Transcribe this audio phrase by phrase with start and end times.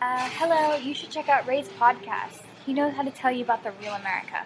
[0.00, 2.42] Uh, hello, you should check out Ray's podcast.
[2.64, 4.44] He knows how to tell you about the real America.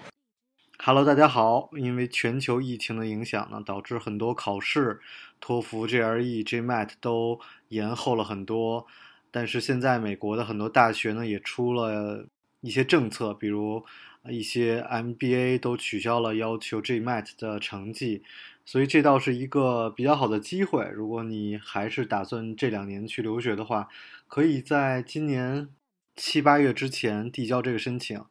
[0.79, 1.69] Hello，大家好。
[1.73, 4.99] 因为全球疫情的影响呢，导致很多考试，
[5.41, 7.39] 托福、GRE、GMAT 都
[7.69, 8.87] 延后了很多。
[9.31, 12.27] 但是现在美国的很多大学呢，也出了
[12.63, 13.85] 一些政策，比如
[14.31, 18.23] 一些 MBA 都取消了要求 GMAT 的成绩，
[18.65, 20.89] 所以这倒是一个比较好的机会。
[20.95, 23.89] 如果你还是打算这两年去留学的话，
[24.27, 25.69] 可以在今年
[26.17, 28.25] 七八月之前递交这个申请。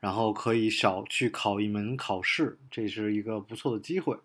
[0.00, 4.16] 然后可以少去考一门考试，这是一个不错的机会。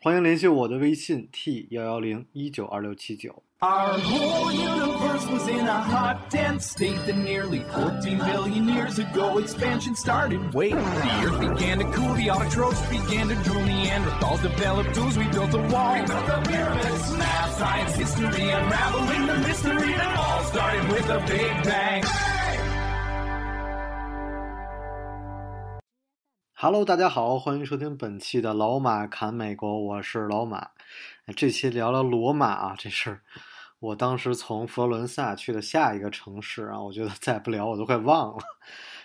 [0.00, 3.42] 欢迎联系我的微信 t 幺幺零一九二六七九。
[3.61, 9.95] Our whole universe was in a hot, dense state that nearly 14 billion years ago expansion
[9.95, 10.53] started.
[10.53, 15.25] Wait, the earth began to cool, the autotrophs began to drool, Neanderthals developed tools, we
[15.29, 15.93] built a wall.
[15.93, 21.19] We built the pyramids, math, science, history, unraveling the mystery that all started with a
[21.25, 22.03] big bang.
[26.57, 30.69] Hello，大家好，欢迎收听本期的老马侃美国，我是老马。
[31.35, 33.19] 这期聊聊罗马啊，这是
[33.80, 38.44] 我当时从佛罗伦萨去的下一个城市啊，我觉得 再不聊我都快忘了。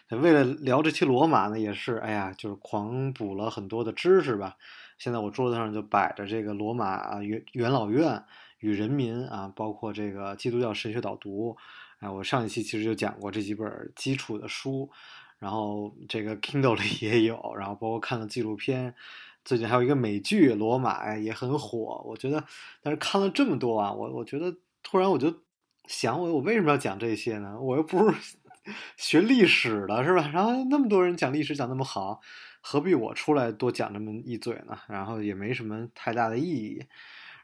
[0.22, 4.58] 为了聊这期罗马呢，也是哎呀，就是狂补了很多的知识吧。
[4.98, 8.23] 现在我桌子上就摆着这个罗马元元老院
[8.59, 11.58] 与人民啊，包括这个基督教神学导读。
[12.00, 14.92] 哎，我上一期其实就讲过这几本基础的书。
[15.38, 18.96] 然后这个 Kindle 里也有，然后包括看了纪录片，
[19.44, 22.02] 最近还有一个美剧《罗马》呀也很火。
[22.06, 22.42] 我觉得，
[22.81, 25.41] 但是看了这么多啊，我我觉得突然我就
[25.88, 27.59] 想，我我为什么要讲这些呢？
[27.59, 28.38] 我又不是
[28.95, 30.30] 学历史的，是吧？
[30.31, 32.22] 然后那么多人讲历史讲那么好，
[32.61, 34.78] 何必我出来多讲这么一嘴呢？
[34.88, 36.86] 然后也没什么太大的意义。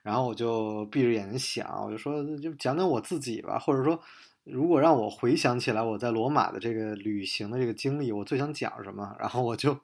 [0.03, 3.99] 然后我就闭着眼睛想，我就说就讲讲我自己吧，或者说。
[4.43, 9.15] 如果让我回想起来我在罗马的这个旅行的这个经历，我最想讲什么？
[9.19, 9.79] 然后我就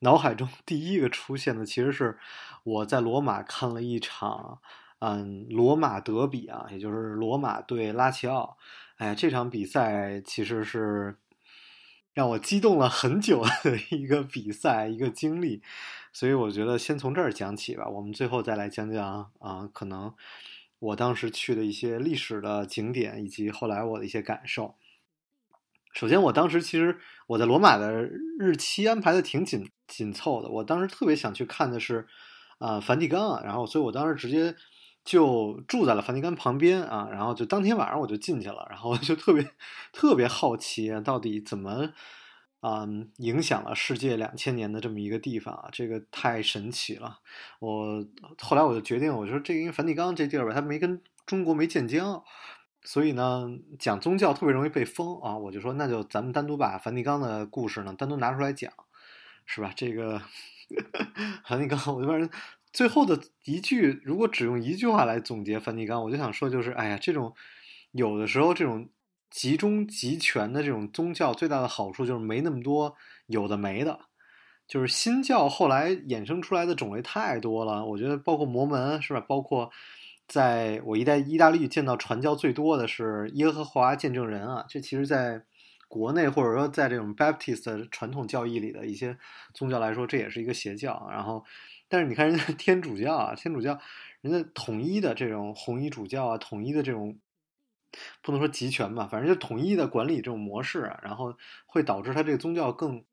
[0.00, 2.18] 脑海中 第一个出现的其实是
[2.64, 4.58] 我在罗马看了一场，
[5.06, 8.56] 嗯，罗马德比啊，也就是罗马对拉齐奥。
[8.96, 11.18] 哎，这场比赛其实是
[12.14, 15.62] 让我激动了很久的一个比赛，一个经历。
[16.10, 20.14] 所以我觉得先从这儿讲起吧，我们最后再来讲讲啊，可能。
[20.78, 24.74] 我当时去的一些历史的景点，以及后来我的一些感受。
[25.92, 28.02] 首先，我当时其实我在罗马的
[28.38, 30.48] 日期安排的挺紧紧凑的。
[30.48, 32.06] 我当时特别想去看的是，
[32.58, 33.42] 啊，梵蒂冈啊。
[33.44, 34.54] 然后，所以我当时直接
[35.04, 37.08] 就住在了梵蒂冈旁边啊。
[37.10, 38.66] 然后就当天晚上我就进去了。
[38.70, 39.50] 然后就特别
[39.92, 41.92] 特别好奇，到底怎么。
[42.66, 47.18] 嗯，影响了世界两千年的这么一个地方啊，这个太神奇了。
[47.58, 48.02] 我
[48.40, 52.24] 后来我就决定，我说这因为梵蒂冈这地儿吧，它没跟中国没建交，
[52.82, 55.36] 所以呢，讲宗教特别容易被封啊。
[55.36, 58.72] 我就说，那就咱们单独把梵蒂冈的故事呢单独拿出来讲，
[59.44, 59.70] 是吧？
[59.76, 60.22] 这个
[61.46, 62.30] 梵蒂冈，我这边
[62.74, 67.34] 最后的一句，如果只用一句话来总结梵蒂冈，我就想说，就是哎呀，这种
[67.92, 68.90] 有的时候这种。
[69.30, 72.94] 集中集权的这种宗教最大的好处就是没那么多
[73.26, 73.98] 有的没的，
[74.68, 77.84] 就是新教后来衍生出来的种类太多了。
[77.84, 79.18] 我觉得包括摩门是吧？
[79.18, 79.72] 包括
[80.28, 84.64] 在我一代意大利见到传教最多的是耶和华见证人啊。
[84.68, 85.42] 这其实在
[85.88, 89.18] 国内或者说在这种 Baptist 的传统教义里的一些
[89.52, 91.08] 宗教来说，这也是一个邪教。
[91.10, 91.44] 然后，
[91.88, 93.78] 但是你看人家 天主教啊，天主教
[94.20, 97.18] 人家统一的这种红衣主教啊，统一的这种。
[98.22, 101.32] 不能说集权吧，反正就统一的管理这种模式啊，然后
[101.64, 103.04] 会导致它这个宗教更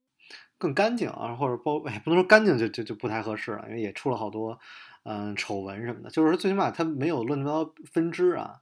[0.57, 4.59] 更干净啊，或者包哎，不能说干净就就就不太合适了，因为也出了好多
[5.03, 6.09] 嗯丑闻什么的。
[6.09, 8.55] 就是说，最起码它没有乱七八糟分支啊。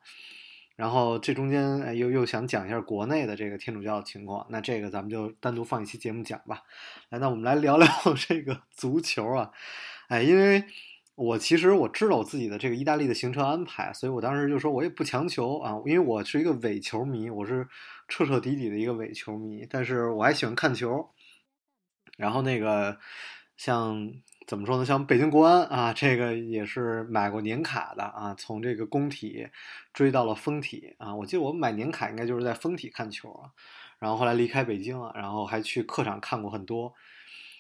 [0.76, 6.64] 然后这中间哎又又想讲一下国内的这个天主教的情况，那这个咱们就单独放一期节目讲吧。
[7.08, 7.88] 来，那我们来聊聊
[8.28, 9.52] 这个足球啊，
[10.10, 10.66] 哎，因为。
[11.22, 17.68] 我其实我知道我自己的这个意大利的行程安排，所以我当时就说，我也不强求啊，因为我是一个伪球迷，我是
[18.08, 21.10] 彻彻底底的一个伪球迷，但是我还喜欢看球。
[22.16, 22.98] 然后那个
[23.58, 24.14] 像
[24.48, 29.50] 怎么说呢，像北京国安啊，这个也是买过年卡的啊，从这个工体
[29.92, 33.52] 追到了丰体啊，我记得我买年卡应该就是在丰体看球啊，
[34.00, 36.94] 然后后来离开北京了，然后还去客场看过很多。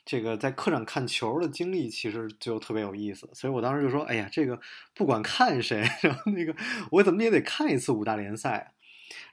[0.05, 4.59] 这个在客场看球的经历其实就特别有意思，所以我当时就说：“哎呀，这个
[4.95, 6.55] 不管看谁， 然后那个
[6.91, 8.73] 我怎么也得看一次五大联赛。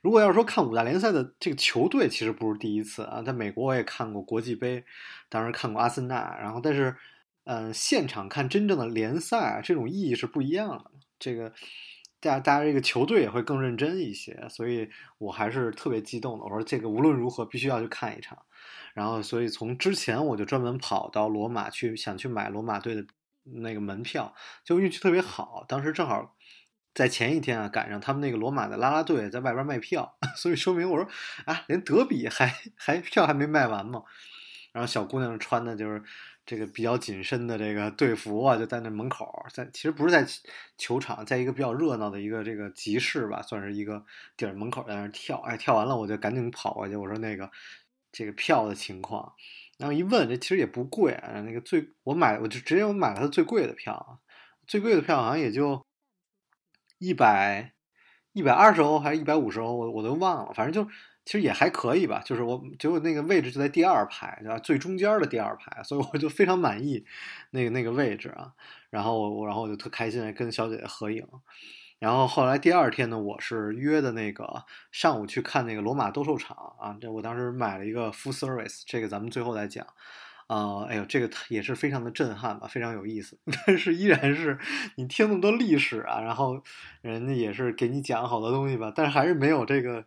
[0.01, 4.85] 如果要说看五大联赛的这个球队，其实不是第一次啊，在美国我也看过国际杯，
[5.29, 6.97] 当时看过阿森纳，然后但是，
[7.45, 10.91] 嗯，现场看真正的联赛，这种意义是不一样的。
[11.19, 11.53] 这个
[12.21, 16.45] 大大家这个球队也会更认真一些，所以我还是特别激动的。
[16.45, 18.39] 我说这个无论如何必须要去看一场，
[18.95, 23.07] 然后所以从之前我就专门跑到罗马去，想去买罗马队的
[23.45, 24.35] 那个门票，
[24.65, 26.37] 就运气特别好，当时正好
[26.95, 31.09] 在前一天啊赶上他们那个罗马的啦啦队在外边卖票， 所以说明我说
[31.45, 34.03] 啊连德比还还票还没卖完嘛，
[34.73, 36.03] 然后小姑娘穿的就是。
[36.47, 40.25] 这个比较紧身的这个队服啊，就在那门口，在其实不是在
[40.79, 44.07] 球场，在一个比较热闹的一个这个集市吧，算是一个
[44.37, 47.51] 地儿门口在那跳，哎，跳完了我就赶紧跑过去，我说那个
[48.13, 49.35] 这个票的情况，
[49.77, 54.21] 然后一问，这其实也不贵啊，那个最我买我就直接我买了它最贵的票，
[54.69, 55.85] 最贵的票好像也就
[56.99, 57.73] 一百
[58.33, 60.89] 一百二十欧还是一百五十欧，我我都忘了，反正就。
[61.27, 64.57] 其实也还可以吧，就是我结果那个位置就在第二排，对吧？
[64.61, 67.05] 最中间的第二排，所以我就非常满意
[67.51, 68.53] 那个那个位置啊。
[68.91, 71.27] 然后我然后我就特开心跟小姐姐合影。
[71.99, 76.97] 然后后来第二天呢，我是约的那个上午去看那个罗马斗兽场啊。
[77.01, 79.85] 这我当时买了一个 full service，这个咱们最后再讲。
[80.47, 83.37] 啊，哎呦，这个也是非常的震撼吧，非常有意思。
[83.67, 84.57] 但是依然是
[84.95, 86.63] 你听那么多历史啊，然后
[87.03, 90.05] 人家也是给你讲好多东西吧，但是还是没有这个。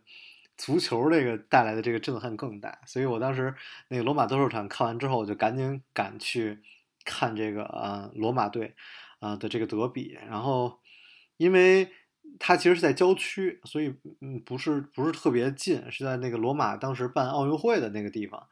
[0.60, 3.54] 足球这个带来的这个震撼更大，所以我当时
[3.88, 6.58] 那个罗马斗兽场看完之后，我就赶紧赶去
[7.02, 8.74] 看这个呃罗马队
[9.20, 10.18] 啊的这个德比。
[10.28, 10.78] 然后，
[11.38, 11.88] 因为
[12.38, 18.46] 它其实是在郊区，所以嗯不是不是特别近，是在那个罗马当时办奥运会的那个地方。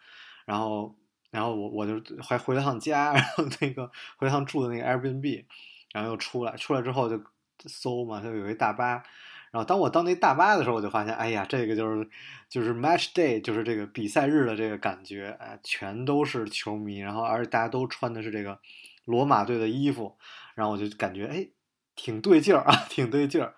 [0.46, 0.96] 然后，
[1.30, 5.44] 然后我我就还回了趟家， 然后那个回趟住的那个 Airbnb，
[5.92, 7.22] 然后又出来，出来之后就
[7.66, 9.04] 搜嘛，就有一大巴。
[9.50, 12.08] 然后当我到那大巴的时候，我就发现，哎呀，这个就是
[12.48, 18.60] 就是 match day，就是这个比赛日的这个感觉，哎，全都是球迷，然后而且大家都穿的是这个
[19.04, 20.16] 罗马队的衣服，
[20.54, 21.48] 然后我就感觉，哎，
[21.94, 23.54] 挺对劲儿啊， 挺对劲儿。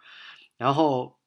[0.57, 1.19] 然后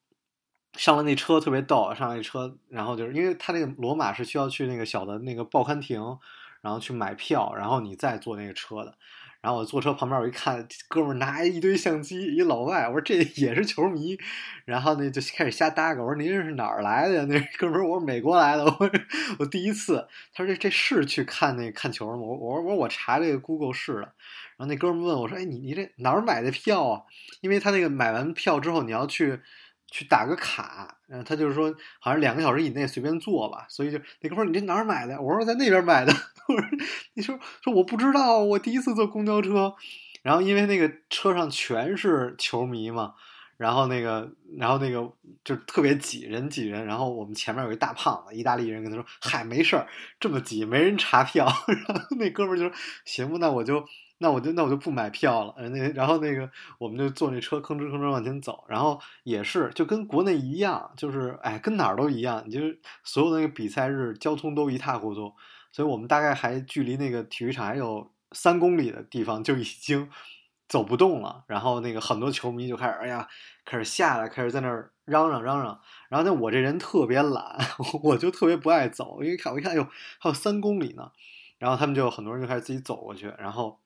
[0.78, 6.02] 上了那车特别逗，上了那车，然后就是因为他那个罗马是需要去那个小的那个报刊亭，
[6.62, 8.98] 然后去买票，然后你再坐那个车的。
[9.44, 14.18] 然后我坐车旁边，我一看，哥们拿一堆相机，一老外，我说这也是球迷，
[14.64, 17.26] 然后呢就开始瞎搭个，我说您是哪儿来的呀？
[17.28, 18.92] 那哥们儿，我说美国来的， 我
[19.40, 22.16] 我第一次，他说这这是去看那看球吗？
[22.16, 27.02] 我我说我说我查这个 Google 是的，然后那哥们儿问我说，哎你你这哪儿买的票啊？
[27.42, 29.42] 因为他那个买完票之后你要去。
[29.94, 35.22] 去打个卡，嗯，他就是说，好像两个小时以内随便坐吧，所以就那哥们儿，你这哪儿买的？
[35.22, 36.12] 我说在那边买的。
[36.50, 36.68] 我说，
[37.14, 39.76] 你说说我不知道，我第一次坐公交车，
[40.24, 43.14] 然后因为那个车上全是球迷嘛，
[43.56, 45.08] 然后那个，然后那个
[45.44, 49.88] 就特别挤人挤人，然后我们前面有一大胖子，意大利人跟他说，嗨，没事儿，
[50.20, 51.46] 这么挤没人查票。
[51.88, 52.76] 然后那哥们儿就说，
[53.06, 53.86] 行吧，那我就。
[54.20, 65.34] 那我就那我就不买票了，那然后那个我们就坐那车吭哧吭哧往前走，然后也是就跟国内一样，就是哎跟哪儿都一样，就是所有的那个比赛日交通都一塌糊涂，
[65.74, 70.10] 所以我们大概还距离那个体育场还有三公里的地方就已经
[70.70, 73.28] 走不动了，然后那个很多球迷就开始哎呀
[73.66, 77.58] 开始下来，开始在那儿嚷嚷嚷嚷，然后那我这人特别懒，
[78.04, 79.86] 我就特别不爱走，因为看我一看哟
[80.20, 81.12] 还有三公里呢，
[81.58, 83.83] 然后他们就很多人就开始自己走过去，然后。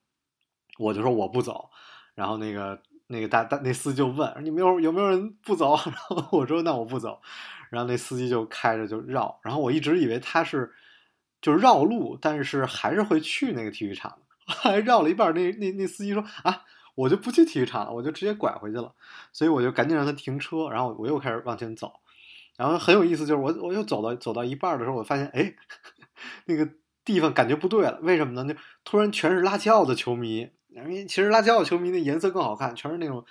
[0.78, 1.70] 我就说我不走，
[2.16, 7.22] 然后那个那个大大那司机就问你没有有没有人不走， 然后我说那我不走，
[7.70, 10.74] 然后那司机就开着就绕，然后我一直以为他是
[11.42, 16.64] 就是绕路，但是还是会去那个体育场， 还绕了一半，那那那司机说啊
[16.96, 18.94] 我就不去体育场了，我就直接拐回去了，
[19.32, 21.94] 所以我就赶紧让他停车，然后我又开始往前走，
[22.58, 25.54] 然后很有意思，就是我我又走到走到一半的时候，我发现哎
[26.46, 26.68] 那个
[27.06, 28.52] 地方感觉不对了，为什么呢？
[28.52, 30.50] 就突然全是拉齐奥的球迷。
[30.84, 33.24] 因为其实拉齐奥球迷的颜色更好看，全是那种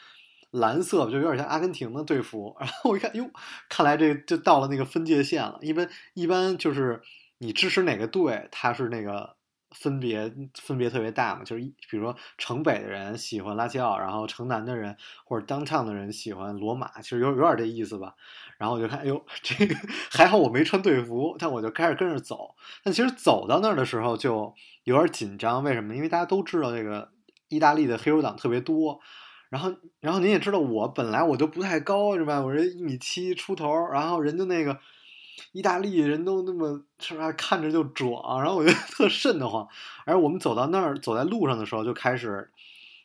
[0.50, 2.56] 蓝色，就有点像阿根廷的队服。
[2.60, 3.28] 然后我一看，哟，
[3.68, 5.58] 看来这就到了那个分界线了。
[5.60, 7.02] 一般一般就是
[7.38, 9.36] 你支持哪个队，他是那个
[9.72, 11.44] 分别分别特别大嘛。
[11.44, 18.14] 就是比如说城北的人喜欢拉齐奥，然后城南的人或者当唱的人喜欢罗马，其实有有点这意思吧。
[18.56, 19.74] 然后我就看，哎呦，这个
[20.10, 22.54] 还好我没穿队服，但我就开始跟着走。
[22.82, 25.94] 但其实走到那儿的时候就有点紧张，为什么？
[25.94, 27.10] 因为大家都知道这个。
[27.48, 29.00] 意大利的黑手党特别多，
[29.48, 32.40] 然后，然后您也知道，我本来我就不太高，是吧？
[32.40, 34.78] 我这一米七出头，然后人家那个
[35.52, 39.68] 意大利人都那么是吧，看着就壮，然后我就 特瘆得慌。
[40.04, 42.50] 而我们走到那儿，走在路上的时候，就开始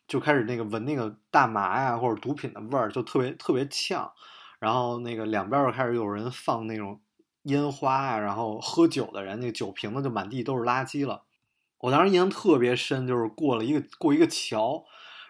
[0.08, 4.12] 就开始那个闻那个大麻呀或者毒品的味儿，就特别特别呛。
[4.60, 7.00] 然后那个两边开始有人放那种
[7.44, 11.24] 烟花啊，然后喝酒的人，那个酒瓶子就满地都是垃圾了。
[11.82, 14.86] 我当时印象特别深，就是过了一个过一个桥，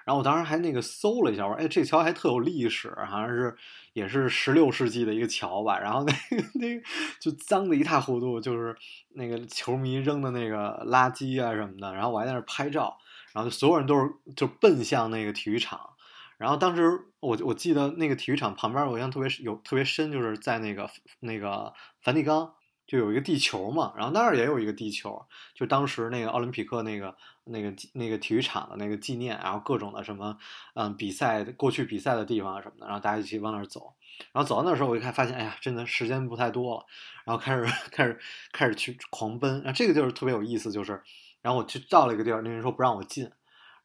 [0.05, 3.55] 然后我当时还那个搜了一下，我说哎，这桥还特有历史，好像是
[3.93, 5.79] 也是十六世纪的一个桥吧。
[5.79, 6.81] 然后那个那个
[7.19, 8.75] 就脏的一塌糊涂，就是
[9.13, 11.93] 那个球迷扔的那个垃圾啊什么的。
[11.93, 12.97] 然后我还在那拍照，
[13.33, 15.79] 然后就所有人都是就奔向那个体育场。
[16.37, 20.89] 然后当时我我记得那个体育场旁边，我印象特别有特别深，就是在那个
[21.21, 22.53] 那个梵蒂冈。
[22.91, 30.37] 就有一个地球嘛，然后那儿也有一个地球，就当时那个奥林匹克那个那个那个体育场的那个纪念，然后各种的什么，
[30.73, 33.93] 嗯，比赛过去比赛的地方啊什么的，然后大家一起往那儿走，
[34.33, 36.85] 然后走到那儿时候我一看发现，哎呀，真的时间不太多了，
[37.23, 38.19] 然后开始开始
[38.51, 41.01] 开始去狂奔，然后这个就是特别有意思，就是，
[41.41, 43.31] 然后我去到了一个地儿，那人说不让我进，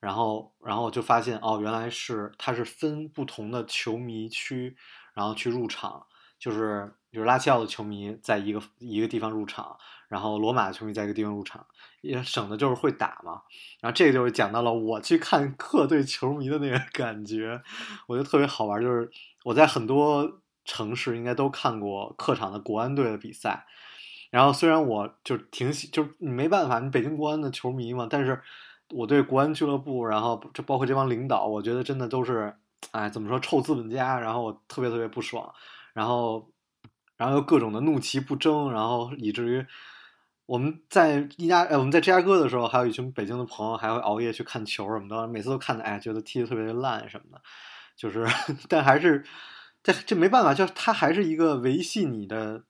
[0.01, 4.77] 然后然后我就发现哦，原来是它是分不同的球迷区，
[5.15, 6.05] 然后去入场，
[6.41, 6.93] 就是。
[7.17, 9.75] 就是拉齐奥的球迷在一个一个地方入场，
[10.07, 11.67] 然后罗马的球迷在一个地方入场，
[12.03, 13.41] 也省的就是会打嘛。
[13.81, 17.63] 然后这个就是讲到了我去看客队球迷的那个感觉，
[18.07, 18.83] 我觉得特别好玩。
[18.83, 19.11] 就是
[19.45, 20.31] 我在很多
[20.67, 23.65] 城市应该都看过客场的国安队的比赛，
[24.29, 28.43] 然后虽然我就挺喜，就是没办法，你北京国安的球迷嘛，但是
[28.91, 32.55] 我对国安俱乐部，然后这包括这帮领导，我觉得真的都是，
[32.91, 35.51] 哎，怎么说臭资本家，然后我特别特别不爽，
[35.95, 36.47] 然后。
[37.17, 39.67] 然后又各种的怒其不争，然后以至于
[40.47, 47.43] 我们在一家呃我们在芝加哥的时候，还有一群北京的朋友还会熬夜去看球什么的，每次都看的哎觉得踢得特别烂什么的，
[47.97, 48.27] 就是
[48.69, 49.25] 但还是
[49.83, 52.65] 这这没办法，就是它还是一个维系你的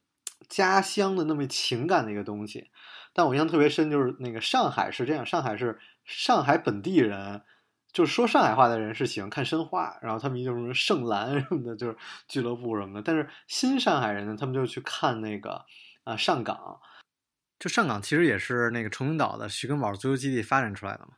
[0.48, 2.70] 家乡的那么情感的一个东西。
[3.12, 7.42] 但我印象特别深，就是那个上海是这样，上海是上海本地人。
[7.96, 11.96] 就是说上海话的人是喜欢看申花，然后他们就是什么圣兰什么的，就是
[12.28, 13.00] 俱乐部什么的。
[13.00, 15.64] 但是新上海人呢，他们就去看那个
[16.04, 16.78] 啊上港，
[17.58, 21.12] 就上港其实也是那个崇明岛的徐根宝足球基地发展出来的嘛。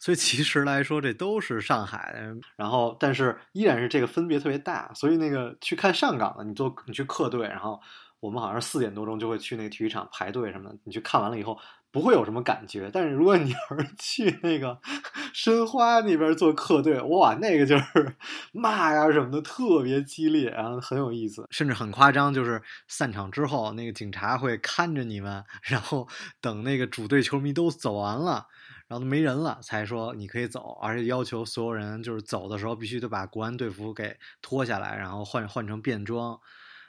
[0.00, 2.20] 所以其实来说，这都是上海。
[2.56, 4.92] 然后，但是依然是这个分别特别大。
[4.92, 7.80] 所以那个去看上港的，你做你去客队，然后
[8.18, 10.76] 我们好像是四点多钟就会去那个体育场排队什么的。
[10.82, 11.56] 你去看完了以后。
[11.94, 14.76] 不会有什么感觉，但是如果你 要是去那个
[15.32, 18.16] 申花那边做客队，哇，那个就是
[18.52, 22.34] 骂呀什么的，特别激烈，然后很有意思，甚至很夸张。
[22.34, 26.08] 就是散场之后，那个警察会看着你们，然后
[26.40, 28.48] 等那个主队球迷都走完了，
[28.88, 36.40] 然后没人了，才说你可以走，而且要求所有人就是走的时候必须得把国安队服给脱下来，然后换换成便装。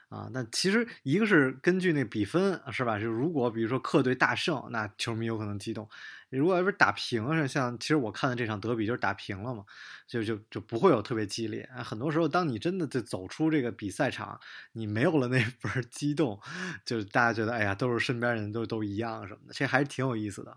[0.08, 2.96] 啊，那其实一个是根据那比分是吧？
[2.96, 5.84] 就如果比如说客队大胜，那球迷有可能激动；
[6.30, 9.64] 如果要是打平，像其实我看的这场德比就是打平了嘛，
[10.06, 11.68] 就就就不会有特别激烈。
[11.84, 14.38] 很多时候，当你真的就走出这个比赛场，
[14.72, 16.40] 你没有了那份激动，
[16.84, 20.56] 就大家觉得哎呀，都是身边人都都一样什么的，这还是挺有意思的。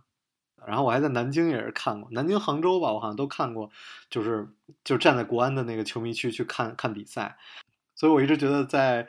[0.67, 3.71] 然后我还在南京也是看过，南京、杭州吧，我好像都看过，
[4.11, 4.47] 就是
[4.83, 7.35] 就站在国安的那个球迷区去看看比赛，
[7.95, 9.07] 所以我一直觉得在。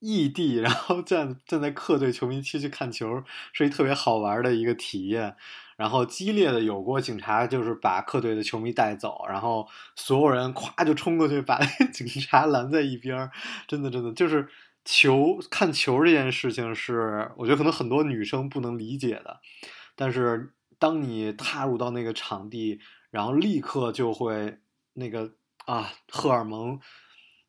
[0.00, 3.22] 异地，然后站站在客队球迷区去看球，
[3.52, 5.36] 是一特别好玩的一个体验。
[5.76, 11.58] 然后激烈的有过警察就是把客队的球迷带走，然后所有人咵就冲过去把
[11.92, 13.30] 警察拦在一边。
[13.68, 14.48] 真的真的就是
[14.86, 19.40] 球看球这件事情是，我觉得可能很多女生不能理解的。
[19.94, 24.58] 但是当你踏入到那个场地，然后立刻就会
[24.94, 25.32] 那个
[25.66, 26.80] 啊荷尔蒙，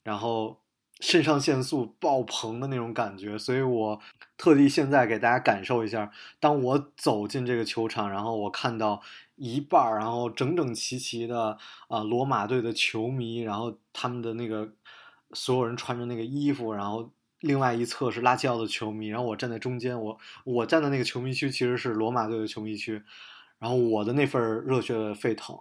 [0.04, 0.62] 然后。
[1.00, 4.00] 肾上腺素爆棚的那种感觉，所以我
[4.38, 9.02] 特地现在给大家感受一下，当我走进这个球场，然后我看到
[9.36, 14.70] 一半，然后整整齐齐的啊罗马队的球迷，然后他们的那个
[15.34, 17.12] 所有人穿着那个衣服，然后
[17.42, 23.04] 另外一侧是拉齐奥的球迷，然后我站在中间，我我站的那个球迷区其实是罗马队的球迷区，
[23.60, 25.56] 然后我的那份热血沸腾。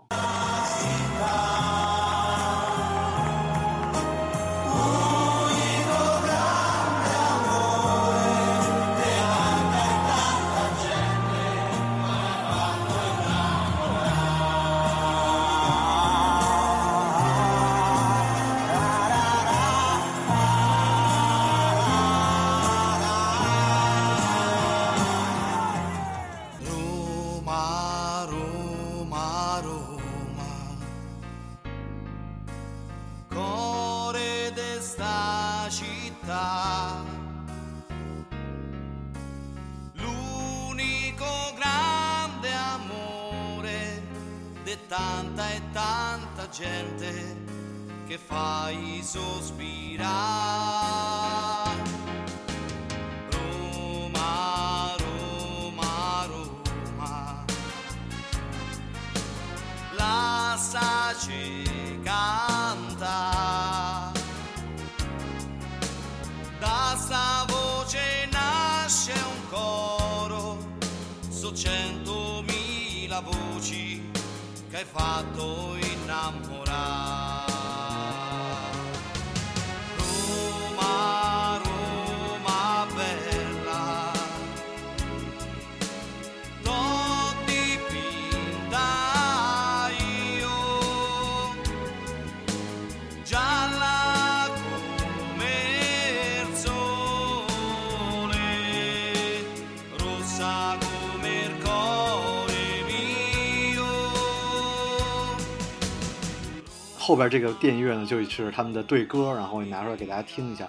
[107.06, 110.66] 后边这个电乐呢，就是他们的对歌，然后我拿出来给大家听一下，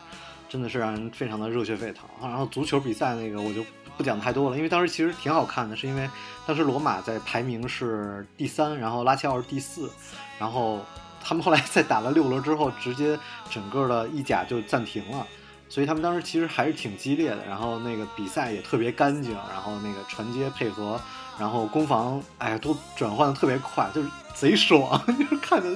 [0.47, 2.03] 真的是让人非常的热血沸腾。
[2.21, 3.65] 然后足球比赛那个我就
[3.97, 6.07] 不讲太多了，因为当时其实挺好看的，是因为
[6.45, 9.89] 当时罗马在排名是第三，然后拉齐奥是第四，
[10.37, 10.85] 然后
[11.23, 13.17] 他们后来在打了六轮之后，直接
[13.49, 15.25] 整个的意甲就暂停了。
[15.67, 21.01] 所以他们当时其实还是挺激烈的，然后那个比赛也特别干净，然后那个传接配合，
[21.39, 25.69] 然后攻防，哎，都转换的特别快，就是贼爽， 就是看着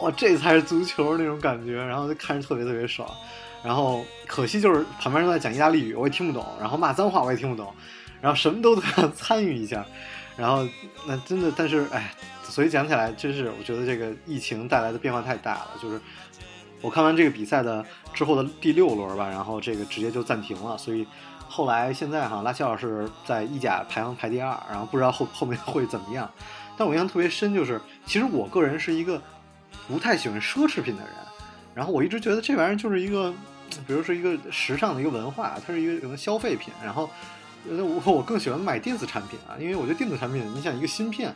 [0.00, 3.08] 哇，这才是足球那种感觉，然后就看着特别特别爽。
[3.62, 7.72] 然后可惜就是旁边都在讲意大利语，我也听不懂，然后骂脏话我也听不懂，
[8.20, 9.84] 然后什么都 想参与一下，
[10.36, 10.66] 然后
[11.06, 16.00] 那真的，但是哎，所以讲起来，真是我觉得这个疫情带来的变化太大了，就是。
[16.82, 21.06] 我看完这个比赛的之后的第六轮吧，然后这个直接就暂停了，所以
[21.54, 26.28] 后来现在哈拉齐奥是在意甲排行排第二，然后不知道后后面会怎么样。
[26.76, 29.22] 但我印象特别深，就是其实我个人是一个
[29.86, 31.12] 不太喜欢奢侈品的人，
[31.72, 33.32] 然后我一直觉得这玩意儿就是一个，
[33.86, 37.08] 比如说一个时尚的一个文化，它是一个什么消费品，然后
[37.64, 41.32] 我我更喜欢买电子产品啊，因为我觉得电子产品，你想一个芯片。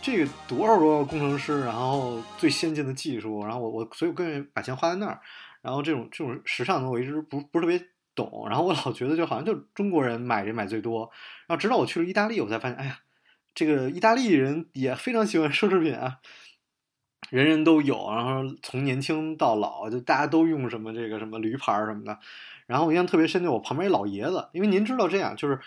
[0.00, 5.18] 这个多少多少工程师，然后最先进的技术，然后我我所以我更愿意把钱花在那儿，
[5.60, 7.84] 然后这种这种时尚的我一直不不是特别
[8.20, 11.10] 懂，然后我老觉得就好像就中国人买人买最多，
[11.46, 12.98] 然后直到我去了意大利，我才发现，哎呀，
[13.54, 16.18] 这个意大利人也非常喜欢奢侈品啊，
[17.30, 22.18] 人人都有，然后从年轻到老，就大家都用什么这个什么驴牌什么的，
[22.66, 25.60] 然后我印象特别深，就我旁边一老爷子，因为您知道这样，就是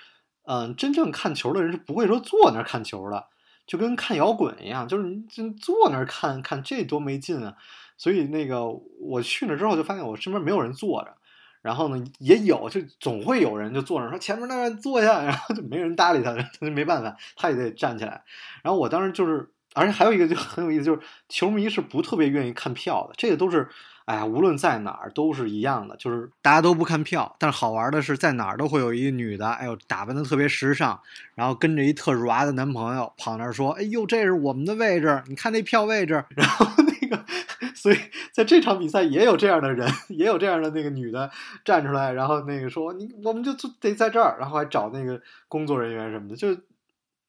[0.43, 3.27] 嗯，真正看球的人是不会说坐那儿看球的。
[3.67, 7.55] 就跟看摇滚一样，就是就坐那儿看看，这多没劲啊！
[7.95, 8.67] 所以那个
[8.99, 11.15] 我去那之后就发现我身边没有人坐着，
[11.61, 18.21] 然后呢也有，就总会有人就坐那说前面那人坐下，然后就没人搭理他，他就没办法，他也得站起来。
[18.63, 23.69] 然后我当时就是，而且还有一个就 很有意思，就是球迷是不特别愿意看票的，这个都是。
[24.05, 27.33] 哎呀，无论在哪儿都是一样的，就是大家都不看票。
[27.39, 30.99] 但是好玩的是，在哪儿都会有一个女的，哎呦，打扮的特别时尚，
[31.35, 36.25] 然后跟着一特软的男朋友跑那儿说：“哎呦，这是我们的位置，你看那票位置。
[36.35, 36.65] ”然后
[37.75, 37.97] 所以
[38.33, 41.29] 在这场比赛也有这样的人， 也有这样的那个女的
[41.65, 46.55] 站出来，然后那个说：“你我们就得在这儿。”然后还找那个工作人员什么的，就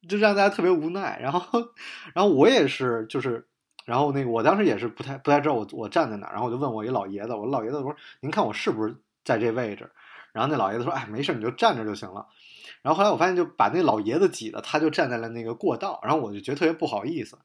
[0.09, 1.18] 就让大家特别无奈。
[1.21, 1.61] 然后，
[2.14, 3.47] 然后我也是，就是。
[3.85, 9.90] 然后那个，我当时也是不太不太知道我我站在哪，然后我就问我一老爷子，我老爷子我说您看我是不是在这位置？
[10.33, 12.29] 然后那老爷子说，哎，没事，你就站着就行了。
[12.83, 17.37] 然后后来我发现就把那老爷子挤的，他就站在了那个过道，然后我就觉得特别不好意思。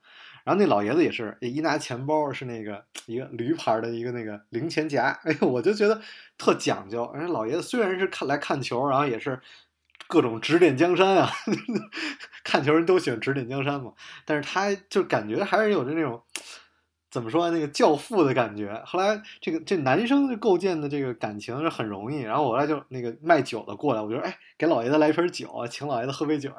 [0.48, 6.02] 然后那老爷子也是一拿钱包是那个一个驴牌的一个那个零钱夹， 哎呦，我就觉得
[6.38, 7.12] 特讲究。
[7.14, 9.40] 人家老爷子虽然是看来看球，然后也是。
[10.10, 11.30] 各种指点江山啊，
[12.42, 13.92] 看球人都喜欢指点江山嘛。
[14.24, 16.24] 但是他就感觉还是有着那种
[17.10, 18.82] 怎么说那个教父的感觉。
[18.86, 22.22] 后来这个这男生构建的这个感情是很容易。
[22.22, 26.52] 然后我来就那个卖酒的过来，我就说哎，给老爷子来瓶酒，请老爷子喝杯酒。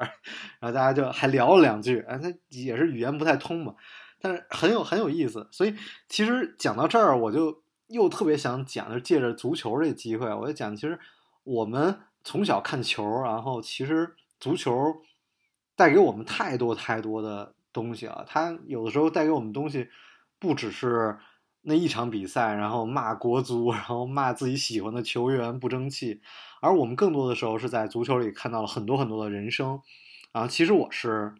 [0.59, 3.75] 然后大家就还聊了两句，哎，他也是语言不太通嘛，
[4.19, 5.47] 但是很有很有意思。
[5.51, 5.75] 所以
[6.07, 10.99] 其实讲到这儿，我就又特别想讲，就借着足球这机会，我就讲，其实
[11.43, 11.99] 我们。
[12.21, 14.73] 从小看球，然后其实足球
[15.77, 18.25] 带给我们太多太多的东西了。
[18.27, 19.87] 它有的时候带给我们东西，
[20.39, 21.17] 不只是
[21.61, 26.21] 那一场比赛，然后骂国足，然后骂自己喜欢的球员不争气，
[26.61, 29.81] 而我们更多的时候是在足球里看到了很多很多的人生。
[30.31, 31.35] 啊，其实我是，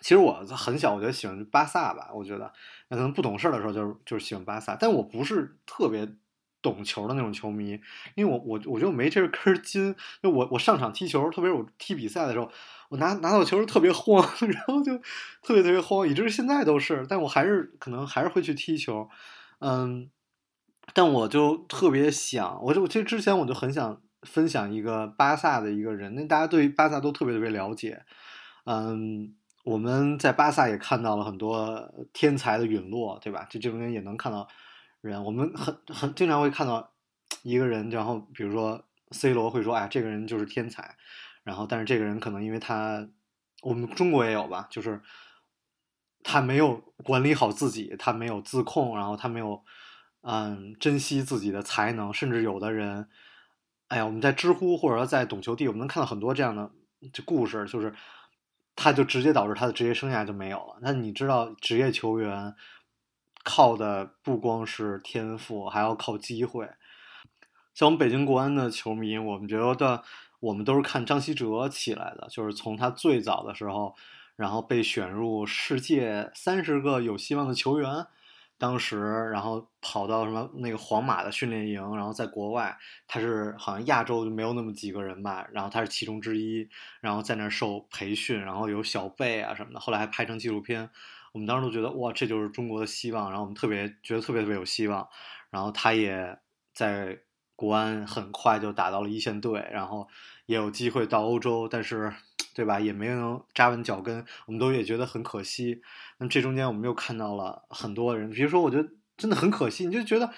[0.00, 2.52] 其实我很小我觉得喜欢巴萨吧，我觉得
[2.88, 6.16] 那可能不懂事的时候就是就是喜欢巴萨，但我不是特别。
[6.62, 7.80] 懂球的那种球迷，
[8.14, 12.48] 因为我我我就没这根筋，就我我上场踢球，特别是我踢比赛的时候，
[12.92, 14.98] 我拿拿到球特别慌， 然后就
[15.42, 19.08] 特别特别慌，以至于现在都是，但我还是可能还是会去踢球，
[19.60, 20.10] 嗯，
[20.92, 28.04] 但我就特别想，我就我其实之前我就很想分享一个巴萨的一个人，那大家对于巴萨都特别特别了解，
[28.66, 33.46] 嗯，我们在巴萨也看到了很多天才的陨落，对吧？
[33.48, 34.46] 这这中间也能看到
[35.00, 36.92] 人，我们很很经常会看到
[37.42, 40.94] 一个人，然后比如说 C 罗会说，哎，这个人就是天才，
[41.44, 43.08] 然后但是这个人可能因为他，
[43.62, 45.00] 我们中国也有吧，就是
[46.22, 49.64] 他没有管理好自己，他没有自控，然后他没有
[50.22, 53.08] 嗯珍惜自己的才能，甚至有的人，
[53.88, 56.70] 哎呀，我们在知乎或者说在懂球帝，我们能看到很多这样的
[57.12, 57.92] 这故事，就是
[58.76, 60.78] 他就直接导致他的职业生涯就没有了。
[60.80, 62.54] 那你知道，职业球员
[63.44, 66.70] 靠的不光是天赋，还要靠机会。
[67.74, 70.02] 像我们北京国安的球迷，我们觉得
[70.42, 73.94] 我们都是看张稀哲起来的，就是从他最早的时候，
[74.34, 78.04] 然后被选入世界三十个有希望的球员，
[78.58, 82.76] 当时然后跑到什么那个皇马的训练营，然后在国外，
[83.06, 86.68] 他是好像亚洲就没有那么几个人吧，然后他是其中之一，
[87.00, 90.90] 然后在那儿受培训，然后有小贝啊什么的，后来还拍成纪录片，
[91.32, 95.08] 我们当时都觉得哇，这就是中国的希望，然后我们特别觉得特别特别有希望，
[95.50, 96.36] 然后他也
[96.74, 97.20] 在。
[97.54, 100.08] 国安很快就打到了一线队，然后
[100.52, 102.12] 也有机会到欧洲，但是，
[102.54, 102.78] 对吧？
[102.78, 105.80] 也没能扎稳脚跟，我们都也觉得很可惜。
[106.18, 108.86] 那么这中间我们又看到了很多人，比如说，我觉得
[109.16, 110.30] 真的很可惜，你就觉得，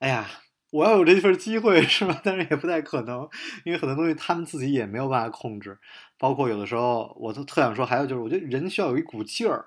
[0.00, 0.28] 哎呀，
[0.72, 2.20] 我要有这份机会是吧？
[2.24, 3.28] 但是也不太可能，
[3.64, 5.78] 因为很多东西他们自己也没有办法控制，
[6.18, 9.66] 包括有的时候，我都特想说，还有就是，我觉得人需要有一股劲儿，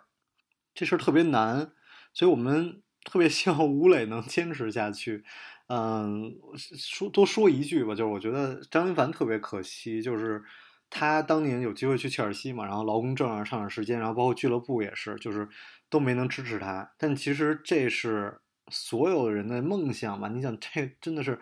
[0.75, 1.71] 这事儿特别难，
[2.13, 5.23] 所以我们特别希望吴磊能坚持下去。
[5.67, 10.43] 嗯，说多说一句吧，就是我觉得张云凡特别可惜，就是
[10.89, 15.47] 他当年有机会去切尔西嘛，然后劳工证上上场时间，然后包括俱乐部也是，就是
[15.89, 16.93] 都没能支持他。
[16.97, 21.39] 但其实这是所有人的梦想嘛，你想这真的是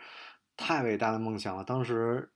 [0.55, 1.63] 太伟大的梦想了。
[1.63, 2.31] 当时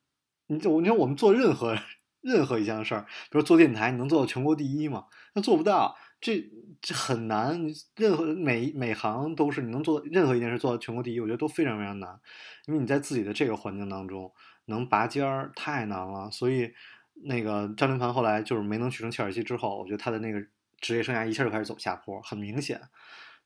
[0.47, 1.77] 你就你看我们做任何
[2.21, 5.05] 任何一项事儿，比如做电台，你能做到全国第一吗？
[5.35, 5.95] 那做不到。
[6.25, 6.43] 这
[6.81, 7.55] 这很难，
[7.95, 12.19] 任何每每行都是你能做任何一件事做到全国第一，我觉得都非常非常难，
[12.65, 14.33] 因为你在自己的这个环境当中
[14.65, 16.31] 能拔尖儿太难了。
[16.31, 16.73] 所以
[17.13, 20.43] 那个张琳芃后来就是没能去成切尔西之后，我觉得他的那个
[20.81, 22.81] 职业生涯一下就开始走下坡，很明显。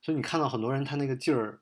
[0.00, 1.60] 所以你看到很多人他那个劲儿，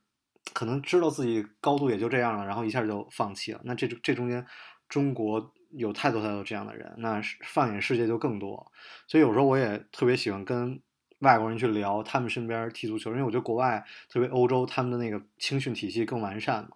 [0.55, 3.61] 可能知道自己高度也就这样了，然后一下就放弃了。
[3.65, 4.47] 那这这中间
[4.89, 8.71] 中国有太多太多这样的人，那放眼世界就更多。
[9.09, 10.81] 所以有时候我也特别喜欢跟。
[11.21, 16.71] 外国人去聊他们身边踢足球，因为我觉得国外特别欧洲，他们的那个青训体系更完善嘛。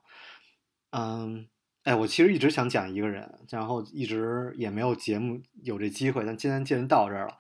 [0.91, 1.47] 嗯，
[1.85, 7.39] 哎，我其实一直想讲一个人，然后一直也没有节目有这机会，但今天既然到这儿了，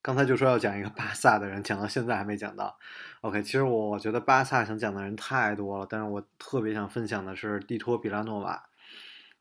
[0.00, 2.78] 刚才就说要讲一个巴萨的人，讲到现在还没讲到。
[3.22, 8.68] OK，其实我觉得巴萨想讲的人太多了，但是我特别想分享的是蒂托·比拉诺瓦，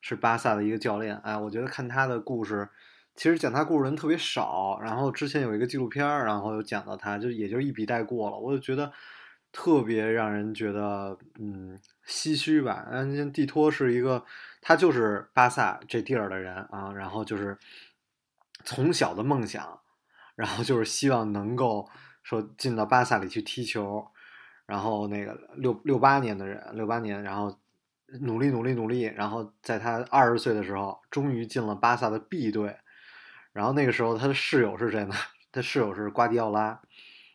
[0.01, 1.15] 是巴萨的一个教练。
[1.17, 2.69] 哎，我觉得看他的故事。
[3.17, 8.37] 其实讲他故事人特别少，然后之前有一个纪录片然后有讲到他，就也就一笔带过了。
[8.37, 8.93] 我就觉得
[9.51, 11.75] 特别让人觉得嗯
[12.05, 12.87] 唏嘘吧。
[12.91, 14.23] 嗯，蒂托是一个，
[14.61, 17.57] 他就是巴萨这地儿的人啊，然后就是
[18.63, 19.79] 从小的梦想，
[20.35, 21.89] 然后就是希望能够
[22.21, 24.07] 说进到巴萨里去踢球，
[24.67, 27.57] 然后那个六六八年的人，六八年，然后
[28.21, 32.77] 努力努力努力，然后在他二十岁的时候，终于进了巴萨的 B 队。
[33.57, 35.15] 然后那个时候，他的室友是谁呢？
[35.51, 36.79] 他室友是瓜迪奥拉，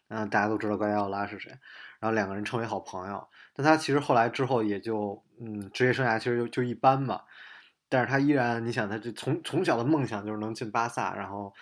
[0.06, 1.50] 嗯，大家都知道瓜迪奥拉是谁。
[1.98, 3.26] 然后两个人成为好朋友。
[3.52, 7.22] 但他其实后来之后也就，嗯，职业生涯其实就就一般嘛。
[7.88, 11.12] 但是他依然，你想，他这从从小的梦想就是能进巴萨。
[11.16, 11.52] 然后，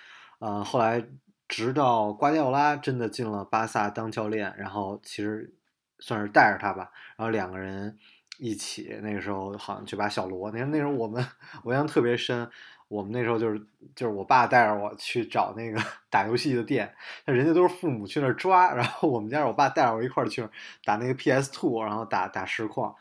[0.40, 1.02] 呃，后来
[1.48, 5.54] 直到瓜迪奥拉真的进了巴萨当教练，然后其实
[6.00, 6.90] 算是带着他吧。
[7.16, 7.96] 然后两个人
[8.36, 11.24] 一起，那个时候好像去把小罗，那那时候我们
[11.64, 12.50] 我印象特别深。
[12.90, 13.56] 我们那时候就是
[13.94, 16.92] 就是我爸带着我去找那个 打游戏的店，
[17.24, 20.44] 那人家都是父母去那儿抓，然后我们家我爸带着我一块儿去
[20.84, 22.92] 打那个 PS Two，然后打打实况，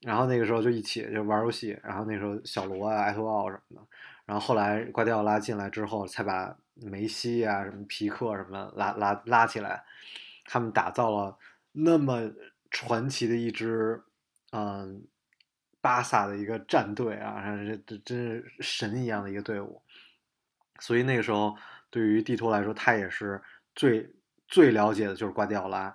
[0.00, 3.86] 然后那个时候就一起就玩游戏，然后那时候小罗啊、埃托奥什么的，
[4.26, 9.82] 然后后来瓜迪奥拉进来之后，才把梅西啊、什么皮克什么拉拉拉起来，
[10.44, 11.36] 他们打造了
[11.72, 12.30] 那么
[12.70, 14.00] 传奇的一支，
[14.52, 15.02] 嗯。
[15.86, 19.80] 巴萨的一个战队啊，这这真是神一样的一个队伍，
[20.80, 21.56] 所以那个时候
[21.90, 23.40] 对于蒂托来说，他也是
[23.72, 24.10] 最
[24.48, 25.94] 最了解的就是瓜迪奥拉，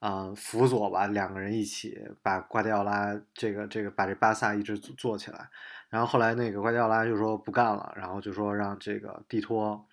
[0.00, 5.48] 啊，辅佐吧，两个人一起把瓜迪奥拉这个这个把这巴萨一直做起来，
[5.88, 9.86] 然后后来那个瓜迪奥拉就说不干了，然后就说让这个蒂托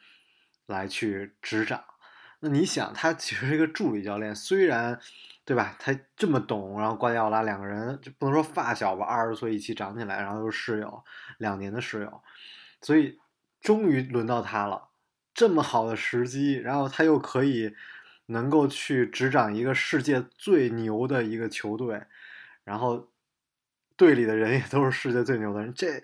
[0.66, 1.84] 来去执掌，
[2.40, 5.00] 那你想他其实是一个助理教练，虽然。
[5.46, 5.76] 对吧？
[5.78, 11.04] 他这么懂，然后瓜迪奥拉两个人就不能说发小吧，二十岁一起长起来，然后又是室友，
[11.38, 12.24] 两年的室友，
[12.82, 13.20] 所以
[13.62, 14.90] 终于轮到他了。
[15.36, 17.76] 这么好的时机，然后他又可以
[18.28, 22.02] 能够去执掌一个世界最牛的一个球队，
[22.64, 23.10] 然后
[23.96, 26.02] 队里的人也都是世界最牛的人，这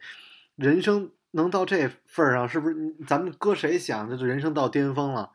[0.56, 2.76] 人生能到这份儿上，是不是？
[3.08, 5.32] 咱们搁谁想，这就人生到巅峰了。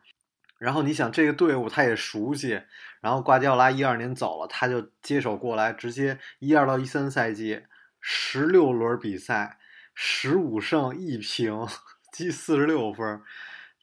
[0.57, 2.61] 然后你想这个队伍他也熟悉，
[2.99, 7.61] 然后瓜迪奥拉一二年走了，他就接手过来，直接一二到一三赛季
[8.01, 9.59] 十六轮比赛，
[9.93, 11.67] 十五胜一平，
[12.11, 13.21] 积四十六分，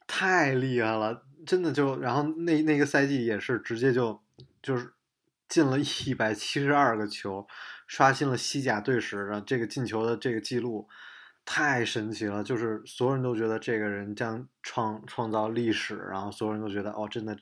[0.05, 4.21] 太厉害了，真的就然后那那个赛季也是直接就
[4.61, 4.93] 就是
[5.47, 7.47] 进了一百七十二个球，
[7.87, 10.89] 刷新了西甲队史的这个进球的这个记录。
[11.45, 17.37] 太神奇了，就是所有人都觉得这个人将创创造历史，然后所有人都觉得哦，真的，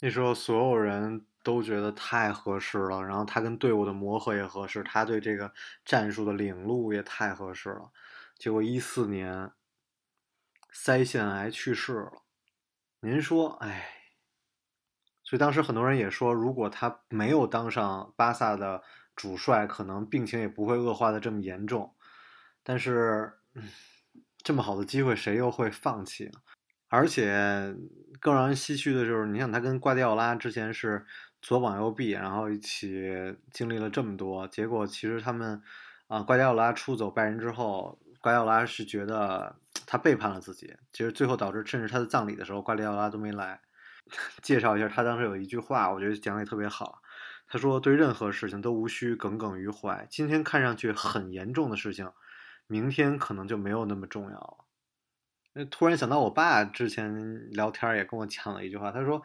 [0.00, 5.52] 那时候所有人都觉得太合适了，然后他跟队伍的磨合也合适，他对这个
[5.84, 7.90] 战术的领路也太合适了。
[8.38, 9.52] 结果一四年
[10.74, 12.22] 腮腺癌去世了，
[13.00, 13.88] 您说，哎，
[15.22, 18.82] 所以当时很多人也说，如果他没有当上巴萨的
[19.14, 21.94] 主帅，可能病情也不会恶化的这么严重。
[22.62, 23.62] 但是，嗯
[24.42, 26.32] 这么好的机会，谁又会放弃呢？
[26.88, 27.74] 而且
[28.20, 31.06] 更让人唏嘘的就是，你想他跟瓜迪奥拉之前是
[31.40, 35.62] 左膀右臂，然后一起经历了这么多，结果其实他们
[36.08, 43.60] 啊，瓜迪奥拉出走拜仁之后，瓜迪奥拉是觉得他背叛了自己，其实最后导致甚至他的葬礼的时候，瓜迪奥拉都没来。
[44.42, 47.00] 介绍一下，他当时有一句话，我觉得讲的也特别好。
[47.46, 52.10] 他说：“对任何事情都无需耿耿于怀，今天看上去很严重的事情。”
[52.72, 54.64] 明天可能就没有那么重要了。
[55.52, 59.20] 那突然想到，我爸之前聊天也跟我讲了一句话，他说，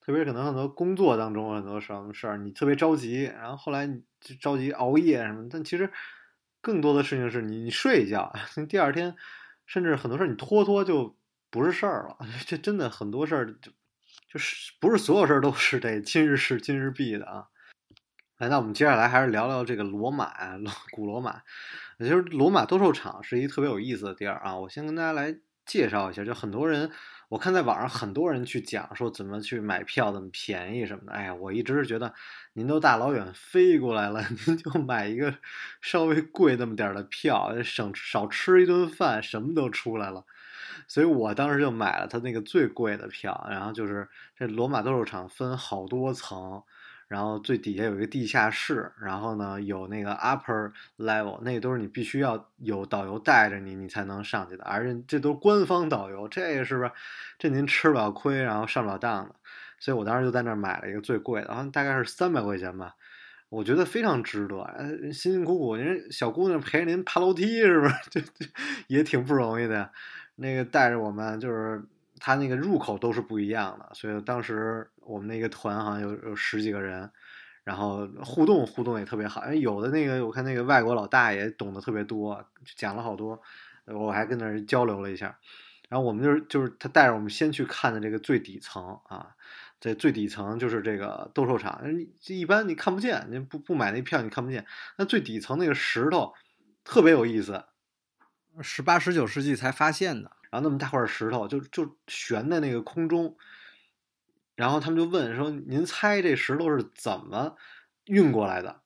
[0.00, 5.92] 特别可能很多工作当中很多什么事儿，你特别着急，然后后来你就着急熬夜什么，但其实
[6.62, 8.32] 更多的事情是你你睡一觉，
[8.66, 9.14] 第二天
[9.66, 11.14] 甚至很多事儿你拖拖就
[11.50, 12.16] 不是事儿了。
[12.48, 13.70] 这真的很多事儿就
[14.32, 17.48] 就是不是所有事儿都是得今日事今日毕的啊。
[18.38, 20.30] 来，那我们接下来还是聊聊这个罗马，
[20.90, 21.40] 古罗马。
[21.98, 24.54] 也就是罗马斗兽场是一个特别有意思的地儿啊！
[24.58, 26.90] 我先跟大家来介绍一下，就很多人，
[27.30, 31.12] 我看在网上很多人去讲说怎么去买票，怎么便宜什么的。
[31.12, 32.12] 哎呀，我一直是觉得
[32.52, 35.34] 您都大老远飞过来了， 您就买一个
[35.80, 40.26] 稍微贵那么点儿的票，省少吃一顿饭，什么都出来了。
[40.86, 46.62] 所以我当时就买了他那个最贵的票，然后就是这罗马斗兽场分好多层。
[47.08, 56.90] 然后最底下有一个地下室，然后呢有那个 upper level，那个都是你必须要有导游带着你，你才能上去的，而且这都是官方导游，这个是不是？
[57.38, 59.34] 这您吃不了亏，然后上不了当的。
[59.78, 62.96] 所以我当时就在那儿买了一个最贵的，然后大概是三百块钱吧，
[63.50, 64.66] 我觉得非常值得。
[65.12, 67.94] 辛辛苦苦，人小姑娘陪着您爬楼梯，是不是？
[68.10, 68.46] 就就
[68.88, 69.90] 也挺不容易的。
[70.34, 71.82] 那个带着我们就是。
[72.18, 77.10] 它那个入口都是不一样的，所以当时我们那个团好像有有十几个人，
[77.64, 79.44] 然后互动互动也特别好。
[79.44, 82.44] 因为有的那个我看那个外国老大爷懂得特别多，
[82.76, 83.40] 讲了好多，
[83.86, 85.38] 我还跟那儿交流了一下。
[85.88, 89.36] 然后我们就是就是他带着我们先去看的这个最底层啊，
[89.80, 94.66] 在最底层就是这个斗兽场，你一般你看不见，你不不买那票你看不见。
[94.96, 96.34] 那最底层那个石头
[96.82, 97.64] 特别有意思，
[98.62, 100.32] 十八十九世纪才发现的。
[100.50, 103.36] 然后那么大块石头就就悬在那个空中，
[104.56, 107.54] 然后他们就问说：“您猜这石头是怎么
[108.06, 108.82] 运过来的？”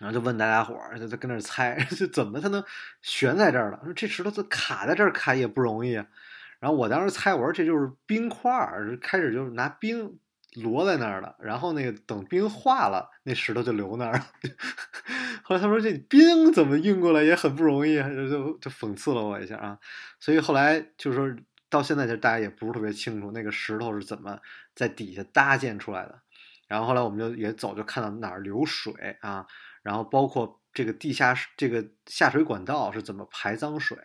[0.00, 2.64] 然后就问大家伙儿，就在跟那儿猜， 就怎么它能
[3.02, 3.80] 悬在这儿了？
[3.84, 5.92] 说这石头它卡在这儿卡也不容易。
[5.92, 10.18] 然后我当时猜，我说这就是冰块儿，开始就是拿冰。
[10.54, 14.26] 摞在那儿了，然后那个等冰化了，那石头就留那儿了。
[15.42, 19.78] 后来他说：“这冰怎么运过来也很不容易。”就就就讽刺了我一下啊。
[20.20, 21.26] 所以后来就是说
[21.72, 24.38] 到现在，就大家也不是特别清楚那个石头是怎么
[24.74, 26.20] 在底下搭建出来的。
[26.68, 29.46] 然后后来我们就也走，就看到哪儿流水啊，
[29.82, 33.96] 然后包括这个地下这个下水管道是怎么排脏水。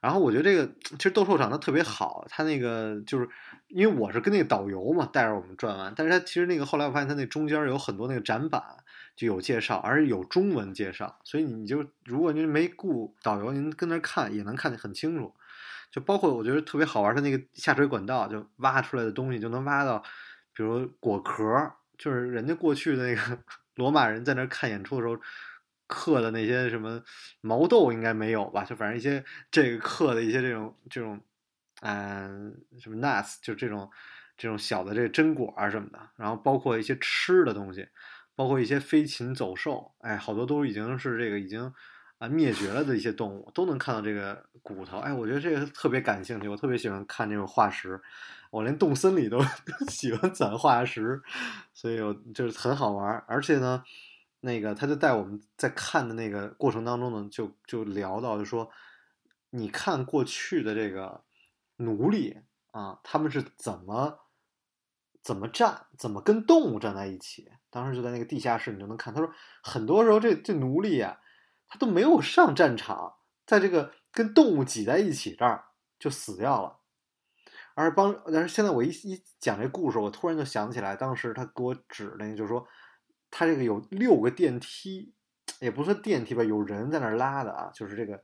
[0.00, 3.28] 然后我觉得这个其实斗兽场它特别好，它那个就是
[3.68, 8.62] 因为我是跟那个导游嘛带着我们转完，但是它其实那个后来我发现它那中间有很多那个展板
[9.14, 15.34] 就有介绍，而且有中文介绍，所以你就如果您没雇导游，您跟那看也能看得很清楚。
[15.90, 20.02] 就包括我觉得特别好玩的那个下水管道，就挖出来的东西就能挖到，
[20.54, 21.44] 比如果壳，
[21.98, 23.38] 就是人家过去的那个
[23.76, 25.20] 罗马人在那看演出的时候。
[25.92, 27.02] 刻的那些什么
[27.40, 28.62] 毛豆应该没有吧？
[28.62, 31.20] 就反正一些这个刻的一些这种这种，
[31.80, 33.90] 嗯，什么 nuts 就这种
[34.36, 37.88] 这种小的这个榛果啊什么的，然后包括一些吃的东西，
[38.36, 41.74] 包括一些飞禽走兽，哎，好多都已经是这个已经
[42.20, 44.98] 啊灭绝了的一些动物，都能看到这个骨头。
[44.98, 47.98] 哎，我觉得这个特别感兴趣，我特别喜欢看这种化石，
[48.50, 49.40] 我连动森里都
[49.88, 51.22] 喜欢攒化石，
[51.72, 53.24] 所以我就是很好玩。
[53.26, 53.82] 而且呢，
[54.40, 58.70] 那个他就带我们在看的那个过程当中呢，就就聊到，就说
[59.48, 61.24] 你看过去的这个
[61.78, 62.36] 奴隶
[62.72, 64.18] 啊，他们是怎么
[65.22, 67.50] 怎么站，怎么跟动物站在一起。
[67.70, 69.14] 当时就在那个地下室，你就能看。
[69.14, 71.16] 他说，很多时候这这奴隶啊，
[71.70, 73.14] 他都没有上战场，
[73.46, 75.64] 在这个跟动物挤在一起这儿
[75.98, 76.76] 就死掉了。
[77.74, 82.66] 而帮，但是现在我一一讲这故事，我突然就想起来，当时他给我指那个，就是说，
[83.30, 85.14] 他这个有六个电梯，
[85.60, 88.22] 也不算电梯吧，有人在那儿拉的啊，就是这个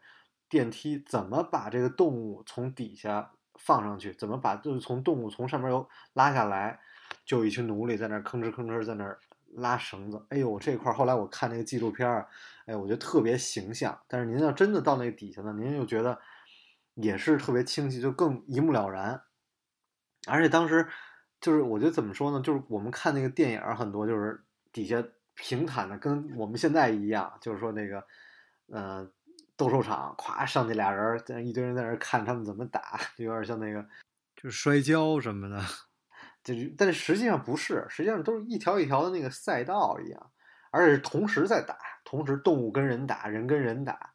[0.48, 6.80] 电梯怎么把这个动物从底下放上去，怎么把就是从动物从上面又拉下来，
[7.24, 9.18] 就有一群奴隶在那吭哧吭哧在那儿
[9.56, 10.24] 拉绳子。
[10.30, 12.28] 哎呦，这块儿后来我看那个纪录片儿，
[12.66, 13.98] 哎，我觉得特别形象。
[14.06, 16.18] 但是您要真的到那个底下呢，您又觉得
[16.94, 19.22] 也是特别清晰，就更一目了然。
[20.28, 20.86] 而且当时
[21.40, 25.02] 就是我觉得怎么说呢，就是我们看那个电影很多就是底下
[25.34, 28.04] 平坦的，跟我们现在一样，就是说那个
[28.68, 29.08] 呃
[29.56, 33.82] 斗兽场，咵上去俩人，在一堆人在那看他们怎么打，就有点像那个
[34.34, 35.60] 就是摔跤什么的。
[36.46, 40.30] 就是，但实际上不是，实际上都是一条一条的那个赛道一样，
[40.70, 44.12] 而且是同时在打，同时动物跟人打，人跟人打。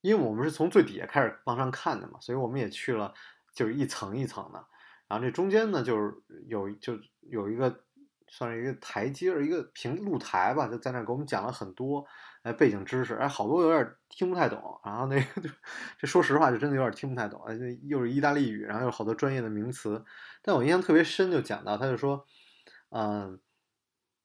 [0.00, 3.12] 因为我们是从最底下开始往上看的嘛，所以我们也去了，
[3.52, 4.66] 就是一层一层的。
[5.06, 6.14] 然后这中间呢，就是
[6.46, 7.84] 有就有一个
[8.28, 12.06] 算是一个台阶儿，一个平露台吧，就在那儿给我们讲了很多
[12.46, 14.80] 哎背景知识，哎好多有点听不太懂。
[14.84, 15.50] 然后那个就
[15.98, 20.04] 这说实话就真的有点听不太懂，哎这又是意大利语，然后又有好多专业的名词。
[20.42, 22.24] 但我印象特别深，就讲到他就说，
[22.90, 23.40] 嗯，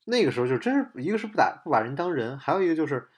[0.05, 3.09] 那个时候就真是一个是不打不把人当人，还有一个就是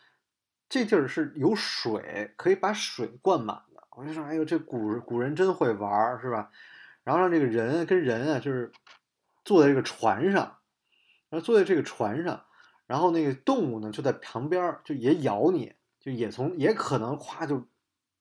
[0.69, 3.83] 这地儿是有水，可以把水灌满的。
[3.97, 6.49] 我就说，哎呦，这古古人真会玩，是吧？
[7.03, 8.71] 然后让这个人跟人啊，就是
[9.43, 10.59] 坐在这个船上，
[11.29, 12.45] 然后坐在这个船上，
[12.85, 17.67] 然后那个动物呢就在旁边儿，就也咬你，就也从也可能咵就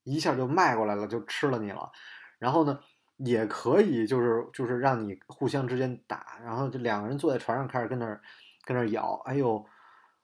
[0.04, 1.90] 一下就迈过来了，就吃了你了。
[2.38, 2.78] 然后呢，
[3.16, 8.20] 也可以就是就是让你互相之间打，然后就两个人坐在船上开始跟那儿
[8.64, 9.64] 跟那儿咬，哎呦。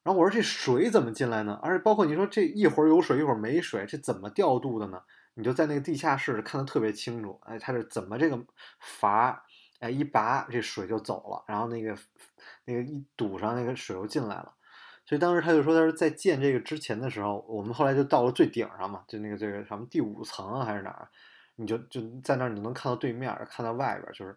[0.04, 1.58] 然后我说这水怎么进来呢？
[1.62, 5.02] 而且包括你说这一会儿有水一会儿没水，这怎么调度的呢？
[5.34, 8.42] 你就在那个地下室看得特别清楚，哎，它是怎么这个
[8.80, 9.44] 阀，
[9.80, 11.96] 哎一拔这水就走了，然后那个
[12.64, 14.54] 那个一堵上那个水又进来了，
[15.06, 21.08] 所以当时他就说他是在建这个之前的时候，我们后来就到了最顶上嘛，就那个这个什么第五层还是哪儿，
[21.56, 24.36] 你就就在那儿你能看到对面，看到外边就是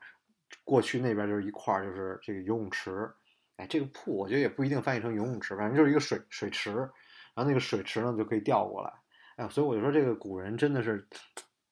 [0.64, 3.10] 过去那边就是一块就是这个游泳池，
[3.58, 8.94] 哎，这个铺我觉得也不一定翻译成游泳池，反正就是一个水水池，然后那个水池呢就可以调过来。
[9.38, 11.08] 哎，所以我就说这个古人真的是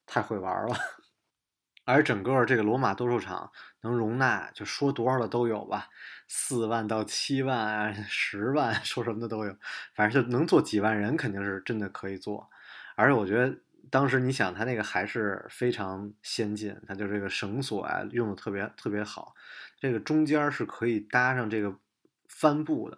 [0.06, 0.76] 太会玩了，
[1.92, 5.88] 而整个这个罗马斗兽场能容纳，就说多少的都有吧，
[6.28, 9.56] 四万到七万， 十万， 说什么的都有，
[9.96, 12.50] 反正就能坐几万人，肯定是真的可以坐。
[12.96, 13.58] 而且我觉得
[13.90, 19.34] 当时你想，它那个还是非常先进，它就这个绳索啊用的特别特别好，
[19.80, 21.76] 这个中间是可以搭上这个
[22.28, 22.98] 帆布的，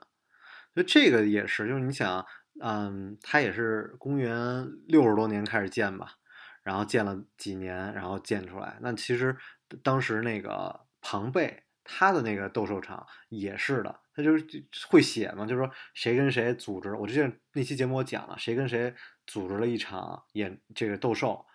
[0.74, 2.26] 所以这个也是，就是你想。
[2.62, 6.16] 嗯，它也是公元六十多年开始建吧，
[6.64, 8.78] 然后建了几年，然后建出来。
[8.82, 9.36] 那其实
[9.84, 14.46] 当时那个庞贝他的那个斗兽场也是的，他就是
[14.88, 16.94] 会写嘛，就是说谁跟谁组织。
[16.94, 18.94] 我之前那期节目我讲了，谁跟谁
[19.26, 21.46] 组织了一场演这个斗兽，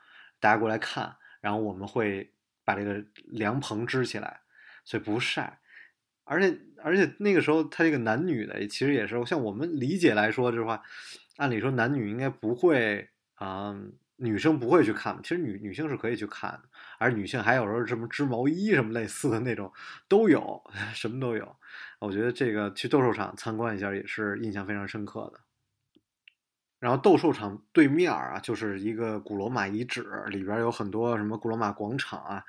[0.41, 2.33] 大家过来看，然后我们会
[2.65, 4.41] 把这个凉棚支起来，
[4.85, 5.61] 所以不晒。
[6.25, 10.83] 而且而且那个时候，他这个男女的其实也是像我们理解来说，这话，
[11.37, 13.73] 按理说男女应该不会啊、
[14.17, 16.63] 女生不会去看，其实女女性是可以去看的，
[16.99, 19.73] 而女性还有时候什么织毛衣什么类似的那种
[20.09, 20.63] 都有，
[20.95, 21.57] 什么都有。
[21.99, 25.41] 我觉得这个去斗兽场参观一下也是印象非常深刻的。
[26.79, 32.45] 然后斗兽场对面啊，就是一个古罗马遗址，里边有很多什么古罗马广场啊。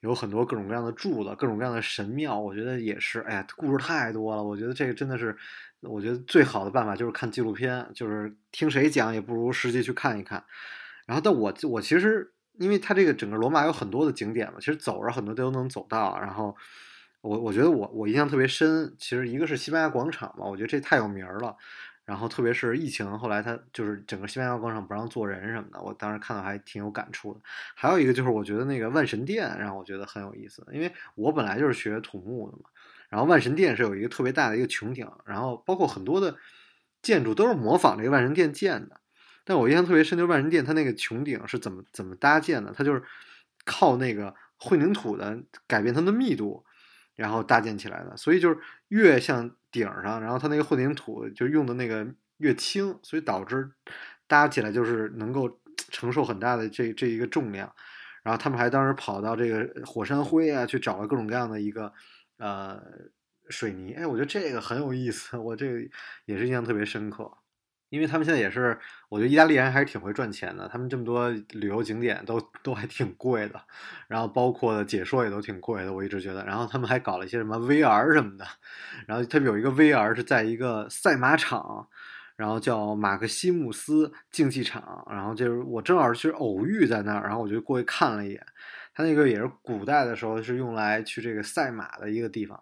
[0.00, 3.20] 有很多各种各样的柱子，各种各样的神庙，我觉得也是。
[3.20, 5.34] 哎呀，故事太多了，我觉得这个真的是，
[5.80, 10.44] 我觉得最好的办法就是看纪录片，就是听谁讲也不如实际去看一看。
[11.06, 16.18] 然后，但我我其实，因为它这个整个罗马有很多的景点嘛，其实走着很多都能走到。
[16.20, 16.54] 然后，
[17.22, 21.56] 我我觉得我我印象特别深，其实一个是西班牙广场嘛，我觉得这太有名了。
[22.04, 27.40] 然后特别是疫情，后来它就是整个西班牙广场不让坐人什么的，我当时看到还挺有感触的。
[27.74, 32.70] 还有一个就是我觉得那个万神殿让我觉得很有意思，因为我本来就是学土木的嘛，
[33.08, 36.36] 然后万神殿是有一个特别大的一个穹顶，然后包括很多的
[37.02, 39.00] 建筑都是模仿这个万神殿建的。
[39.48, 42.72] 但我印象特别深，就是万人殿它那个穹顶是怎么怎么搭建的？
[42.76, 43.00] 它就是
[43.64, 45.38] 靠那个混凝土的
[45.68, 46.64] 改变它的密度，
[47.14, 48.16] 然后搭建起来的。
[48.16, 52.04] 所以就是越向顶上，然后它那个混凝土就用的那个
[52.38, 53.70] 越轻，所以导致
[54.26, 55.60] 搭起来就是能够
[55.92, 57.72] 承受很大的这这一个重量。
[58.24, 61.92] 然后他们还当时跑到这个火山灰啊，去找了各种各样的一个
[62.38, 62.82] 呃
[63.48, 63.92] 水泥。
[63.92, 65.88] 哎，我觉得这个很有意思，我这个
[66.24, 67.30] 也是印象特别深刻。
[67.88, 68.78] 因为他们现在也是，
[69.08, 70.68] 我觉得意大利人还是挺会赚钱的。
[70.68, 73.60] 他们这么多旅游景点都都还挺贵的，
[74.08, 75.92] 然后包括解说也都挺贵的。
[75.92, 78.44] 我一直觉得，然后他们还搞了一些什么 VR 什么的，
[79.06, 81.88] 然后他们有一个 VR 是在一个赛马场，
[82.36, 88.46] 然后叫马克西姆斯竞技场，然后就是我正好是偶遇在那儿，然后我就过去看了一眼，
[88.94, 92.60] 他那个也是古代的时候是用来去这个赛马的一个地方。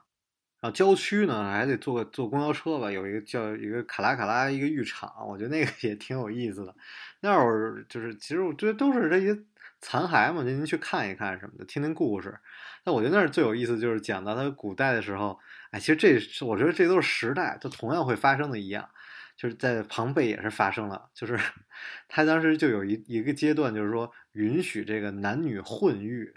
[0.64, 6.74] 然后郊区呢，还得坐坐公交车吧，有一个叫一个卡拉卡拉一个浴场，我觉得那个也挺有意思的。
[7.20, 9.38] 那会儿就是，其实我觉得都是这些
[9.82, 12.34] 残骸嘛，您您去看一看什么的，听听故事。
[12.82, 15.38] 但我觉得那儿最有意思就是讲到它古代的时候，
[15.70, 18.88] 哎，其实这我觉得这都是时代，它同样会发生的一样，
[19.36, 21.38] 就是在庞贝也是发生了，就是
[22.08, 26.32] 他当时就有一一个阶段，就是说允许这个男女混浴。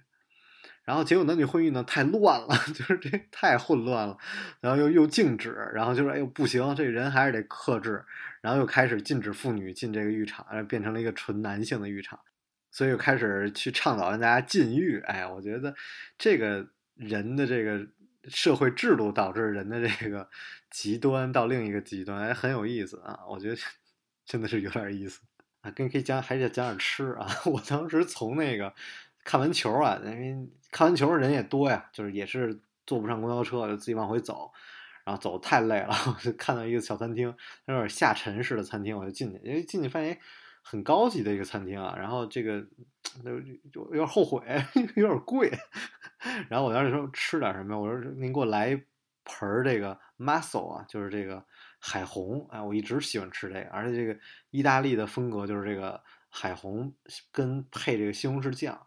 [0.88, 4.18] 然后结果男女混浴呢太乱了， 就是这太混乱了，
[4.62, 8.06] 然后又又禁止，然后就是哎呦不行，这人还是得克制，
[8.40, 12.18] 然后又开始禁止妇女进这个浴场，变成了一个纯男性的浴场，
[12.72, 14.98] 所以又开始去倡导让大家禁欲。
[15.02, 15.76] 哎，我觉得
[16.18, 16.66] 这个
[16.96, 17.86] 人的这个
[18.30, 20.30] 社会制度导致人的这个
[20.72, 23.20] 极端到另一个极端，哎，很有意思啊！
[23.30, 23.58] 我觉得
[24.26, 25.20] 真的是有点意思
[25.60, 27.28] 啊，跟可以讲，还得讲点吃啊。
[27.44, 28.74] 我当时从那个。
[29.24, 34.52] 看完球啊，因为看完球人也多呀，就是也是坐不上公交车，就自己往回走，
[35.04, 40.20] 然后走太累了， 就看到一个小餐厅，有点下沉式的餐厅，我就进去，因为进去发现
[40.62, 42.62] 很高级的一个餐厅啊，然后这个
[43.26, 43.42] 就
[43.74, 44.40] 就有点后悔，
[44.96, 45.52] 有点贵，
[46.48, 48.76] 然后我当时说吃点什么，我说您给我来一
[49.24, 51.44] 盆这个 mussel 啊，就是这个
[51.80, 54.20] 海虹，哎，我一直喜欢吃这个，而且这个
[54.52, 56.94] 意大利的风格就是这个海虹
[57.32, 58.87] 跟配这个西红柿酱。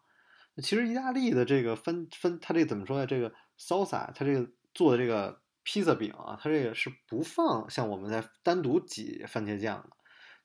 [0.60, 3.06] 其实意大利的这个分分，它这个怎么说呢？
[3.06, 9.90] 这个 salsa，它这个做的这个披萨饼啊，它这个是不放像我们在单独挤番茄酱的，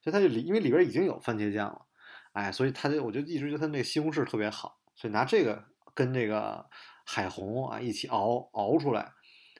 [0.02, 1.86] 所以它就里因为里边已经有番茄酱了，
[2.32, 5.64] 哎，所以它就我就一直觉得它那个西红柿特别好，所以拿这个
[5.94, 6.66] 跟这个
[7.04, 9.12] 海虹啊一起熬熬出来，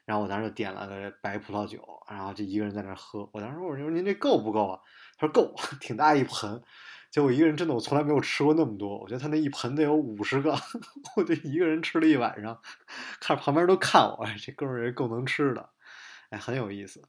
[0.04, 3.28] 然后我当时就点了个白葡萄酒，然后就一个人在那喝。
[3.32, 4.80] 我当时我说您这够不够啊？
[5.18, 6.62] 他说够， 挺大一盆。
[7.10, 8.98] 结果一个人真的，我从来没有吃过那么多。
[8.98, 10.54] 我觉得他那一盆得有五十个，
[11.16, 12.60] 我就一个人吃了一晚上，
[13.20, 15.70] 看旁边都看我，这哥们儿也够能吃的，
[16.30, 17.02] 哎，很有意思。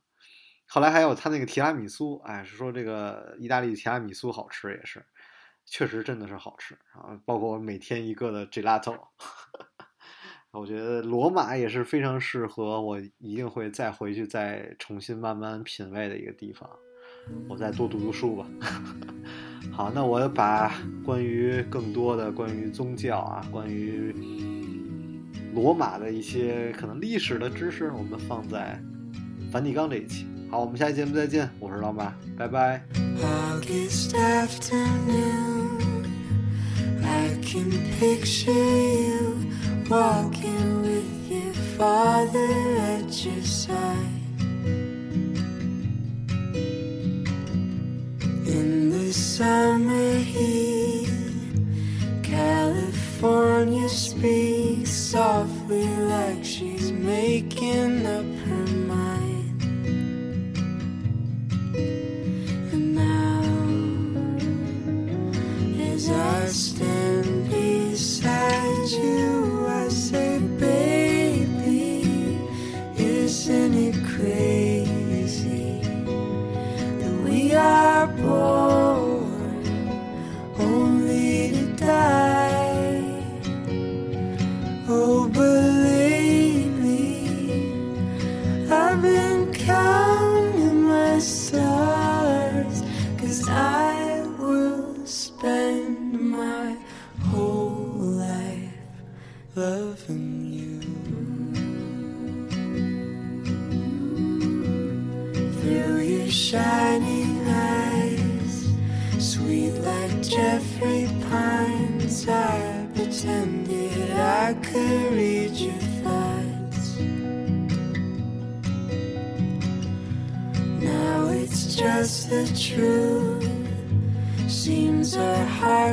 [0.66, 5.06] 后来还有他那个提拉米苏，哎，是说这个意大利提拉米苏好吃，也是，
[5.66, 7.20] 确实真的是好吃啊。
[7.26, 8.98] 包括我每天一个的 gelato，
[10.52, 16.70] 我觉得罗马也是非常适合我，一定会再回去再重新慢慢品味的一个地方。
[17.50, 18.46] 我再多读读书吧。
[19.72, 20.74] 好，那我把
[21.06, 24.14] 关于更多的关于宗教啊，关于
[25.54, 28.82] 罗马的一些可能历史的知识，我们放在
[29.52, 30.26] 梵蒂冈这一期。
[30.50, 32.84] 好，我们下期节目再见，我是老马，拜拜。
[33.22, 36.06] August afternoon,
[37.04, 39.36] I can picture you
[39.90, 42.40] walking with your father
[42.80, 44.17] at your side.
[49.08, 51.08] The summer heat,
[52.24, 57.97] California speaks softly like she's making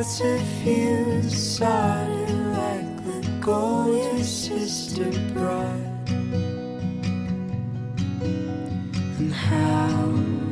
[0.05, 1.23] as if you
[2.53, 6.11] like the golden sister brought,
[9.19, 10.44] And how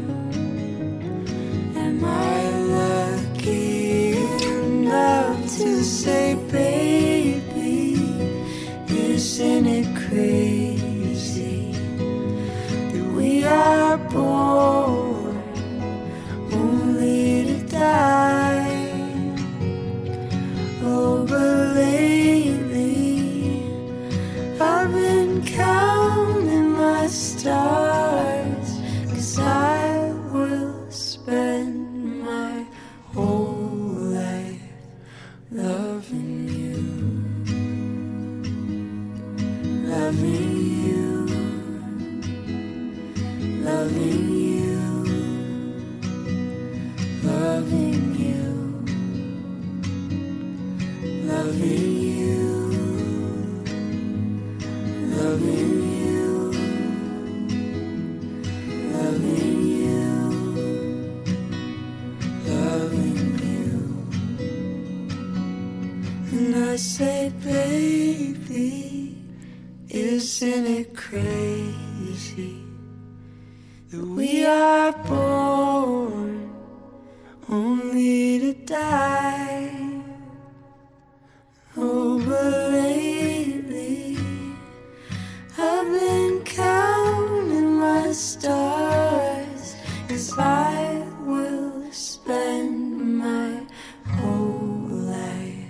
[88.23, 89.75] stars,
[90.09, 93.67] cause I will spend my
[94.07, 95.67] whole life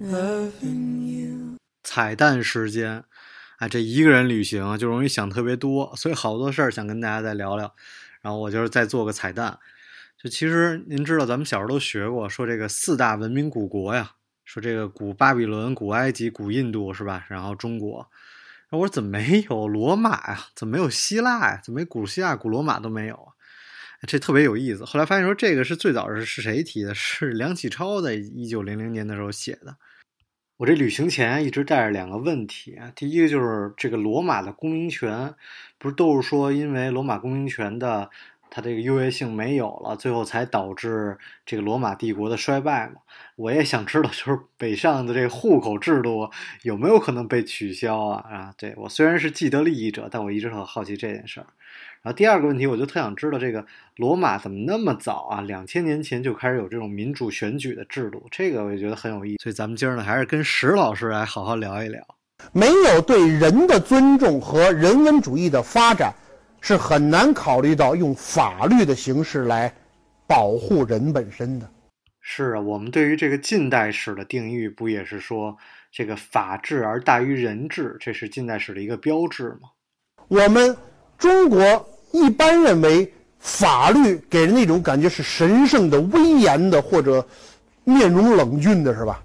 [0.00, 1.56] loving you.
[1.82, 3.02] 彩蛋时间，
[3.58, 7.74] 啊，这一个人旅行就容易想特别多，所以好多事儿想跟大家再聊聊。
[8.22, 9.58] 然后我就是再做个彩蛋，
[10.22, 14.12] 就其实您知道，咱们小时候都学过，说这个四大文明古国呀，
[14.44, 17.26] 说这个古巴比伦、古埃及、古印度是吧？
[17.28, 18.08] 然后中国，
[18.70, 20.46] 我说怎么没有罗马呀？
[20.54, 21.60] 怎么没有希腊呀？
[21.62, 23.32] 怎么古希腊、古罗马都没有啊？
[24.06, 24.84] 这特别有意思。
[24.84, 26.92] 后来发现说这个是最早是是谁提的？
[26.96, 29.76] 是梁启超在一九零零年的时候写的。
[30.58, 35.34] 我这旅行前一直带着两个问题啊，第一个就是这个罗马的公民权，
[35.78, 38.10] 不是都是说因为罗马公民权的
[38.56, 43.02] 它这个优越性没有了，最后才导致这个罗马帝国的衰败嘛？
[43.36, 46.30] 我也想知道，就是北上的这个户口制度
[46.62, 48.24] 有没有可能被取消啊？
[48.30, 51.46] 啊，对我虽然是既得利益者，但我一直很好奇这件事儿。
[52.00, 59.42] 然后第二个问题，我就特想知道这个罗马怎么那么早啊，两千年前就开始有这种民主选举的制度，这个我也觉得很有意思。
[59.42, 62.02] 所以咱们今儿呢，还是跟石老师来好好聊一聊。
[62.54, 66.14] 没有对人的尊重和人文主义的发展，
[66.68, 69.72] 是很难考虑到用法律的形式来
[70.26, 71.70] 保护人本身的。
[72.20, 75.56] 是啊，我们对于这个近代史的定义，不也是说
[75.92, 79.68] 这个法治而大于人治，这是近代史的一个标志吗？
[80.26, 80.76] 我们
[81.16, 87.24] 中国一般认为法律给人那种感觉是神圣的、威严的，或者
[87.84, 89.22] 面容冷峻的，是吧？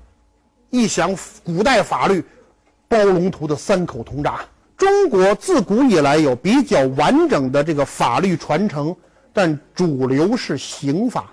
[0.70, 1.12] 一想
[1.44, 2.24] 古代法律，
[2.88, 4.42] 包龙图的三口铜闸。
[4.82, 8.96] 中国自古以来有比较完整的这个法律传承，
[9.32, 11.32] 但主流是刑法。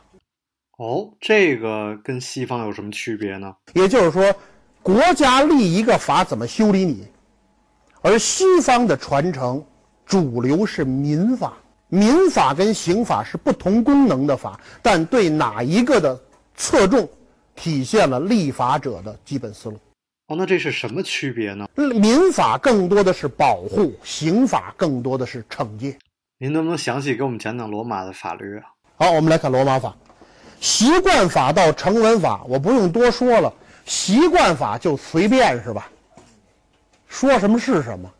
[0.76, 3.50] 哦，这个跟西方有什么区别呢？
[3.72, 4.34] 也就是说，
[4.82, 7.08] 国家立一个法怎么修理你，
[8.02, 9.64] 而西方的传承
[10.04, 11.54] 主流是民法。
[11.88, 16.20] 民法跟刑法是不同功能的法，但对哪一个的
[16.54, 17.08] 侧重，
[17.56, 19.78] 体现了立法者的基本思路。
[20.28, 21.66] 哦，那这是什么区别呢？
[21.74, 25.96] 民法更多的是保护，刑法更多的是惩戒。
[26.36, 28.64] 您能不能详细给我们讲讲罗马的法律啊？
[28.96, 29.96] 好，我们来看罗马法，
[30.60, 33.50] 习惯法到成文法，我不用多说了，
[33.86, 35.88] 习惯法就随便是吧？
[37.08, 38.12] 说什么是什么。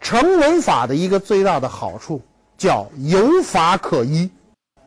[0.00, 2.22] 成文法的一个最大的好处
[2.56, 4.30] 叫有法可依，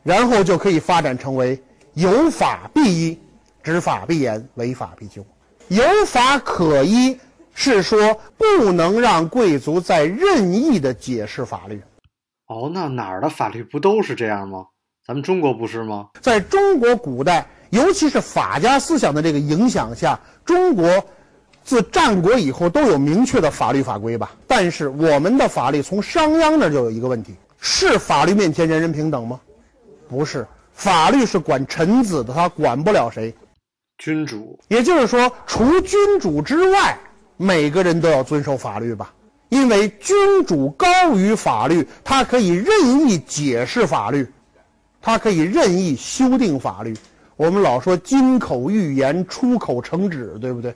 [0.02, 1.56] 然后就可以发展成为
[1.92, 3.18] 有法必依，
[3.62, 5.24] 执法必严，违法必究。
[5.68, 7.18] 有法可依
[7.54, 11.80] 是说不能让贵族再任意的解释法律。
[12.46, 14.66] 哦，那哪儿的法律不都是这样吗？
[15.06, 16.08] 咱们中国不是吗？
[16.20, 21.04] 在中国古代，尤其是法家思想的这个影响下，中国
[21.62, 24.32] 自战国以后都有明确的法律法规吧。
[24.46, 29.40] 但是我们的法律从商鞅那儿就有一个问题：是法律面前人人平等吗？
[30.08, 33.34] 不是，法律是管臣子的，他管不了谁。
[33.98, 36.98] 君主也就是说，除君主之外，
[37.36, 39.14] 每个人都要遵守法律吧。
[39.50, 44.26] 因为君主高于法律，他可以任意解释法律，
[45.00, 46.92] 他可以任意修订法律。
[47.36, 50.74] 我们老说金口玉言，出口成纸，对不对？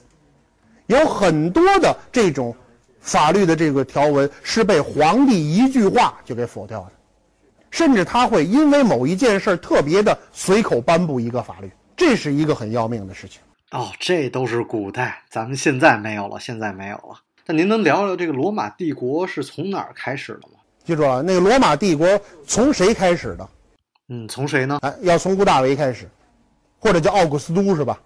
[0.87, 2.55] 有很多的这种
[2.99, 6.91] 法律的这个条文是被皇帝一句话就给否掉的，
[7.69, 11.69] 甚至他会因为某一件事特别的随口颁布一个法律，
[11.99, 13.41] 这是一个很要命的事情。
[13.71, 17.19] 哦，这都是古代，咱们现在没有了，现在没有了。
[17.45, 20.59] 那您能聊聊这个罗马帝国是从哪儿开始的吗？
[20.85, 22.07] 记住啊，那个罗马帝国
[22.47, 23.49] 从谁开始的？
[24.07, 24.79] 嗯，从谁呢？
[24.81, 26.09] 哎，要从屋大维开始，
[26.79, 28.01] 或者叫奥古斯都是吧？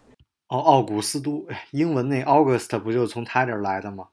[0.47, 4.07] 哦，奥古斯都，哎，英文那 August 不就从他这儿来的吗？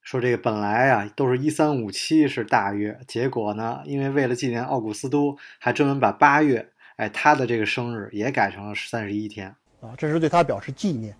[0.00, 9.48] 说这个本来啊都是一三五七是大月，结果呢，因为为了纪念奥古斯都，还专门把八月，哎，他的这个生日也改成了三十一天。
[9.80, 11.14] 啊，这是对他表示纪念。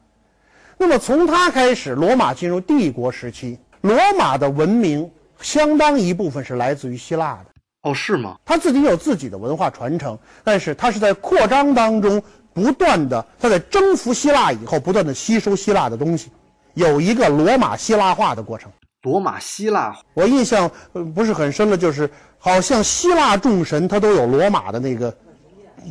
[0.79, 5.11] 那么从他开始，罗马进入帝国时期，罗马的文明
[5.41, 7.47] 相当一部分是来自于希腊的。
[7.83, 8.37] 哦，是吗？
[8.45, 12.23] 他自己有自己的文化传承，但是他是在扩张当中
[12.53, 16.31] 不断的，他在征服希腊以后，不断的吸收希腊的东西，
[16.75, 18.73] 有一个罗马希腊化的过程。
[19.03, 25.17] 罗马希腊我印象呃不是很深了，就是好像希腊众神他都有罗马的那个，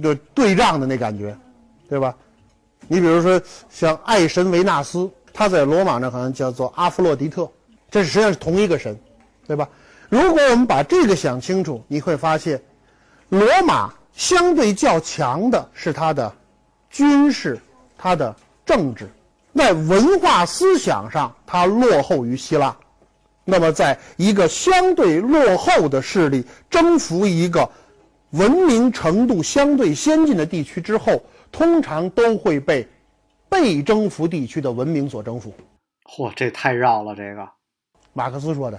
[0.02, 1.36] 就对仗的那感觉，
[1.90, 2.16] 对吧？
[2.88, 7.50] 你比如说像爱神维纳斯，他在罗马呢好像叫做阿弗洛狄特，
[7.90, 8.98] 这实际上是同一个神，
[9.48, 9.68] 对吧？
[10.10, 12.62] 如果我们把这个想清楚，你会发现，
[13.30, 16.32] 罗马相对较强的是它的
[16.90, 17.60] 军事、
[17.98, 18.36] 它的
[18.66, 19.10] 政治，
[19.56, 22.76] 在文化思想上它落后于希腊。
[23.44, 27.70] 那么，在一个相对落后的势力征服一个
[28.36, 32.86] 文明程度相对先进的地区之后，通常都会被
[33.48, 35.54] 被征服地区的文明所征服。
[36.04, 37.50] 嚯，这太绕了，这个，
[38.12, 38.78] 马克思说的，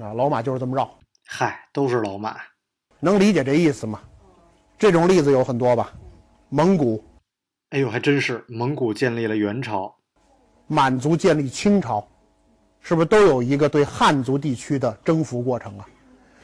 [0.00, 0.90] 啊，老马就是这么绕，
[1.26, 2.36] 嗨，都是老马。
[3.00, 4.00] 能理解这意思吗？
[4.78, 5.92] 这种例子有很多吧，
[6.48, 7.04] 蒙古、
[7.70, 9.94] 哎呦，还真是，蒙古建立了元朝，
[10.66, 12.02] 满族建立清朝，
[12.80, 15.86] 是不是都有一个对汉族地区的征服过程啊？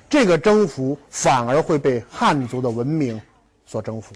[0.09, 3.21] 这个征服反而会被汉族的文明
[3.67, 4.15] 所征服。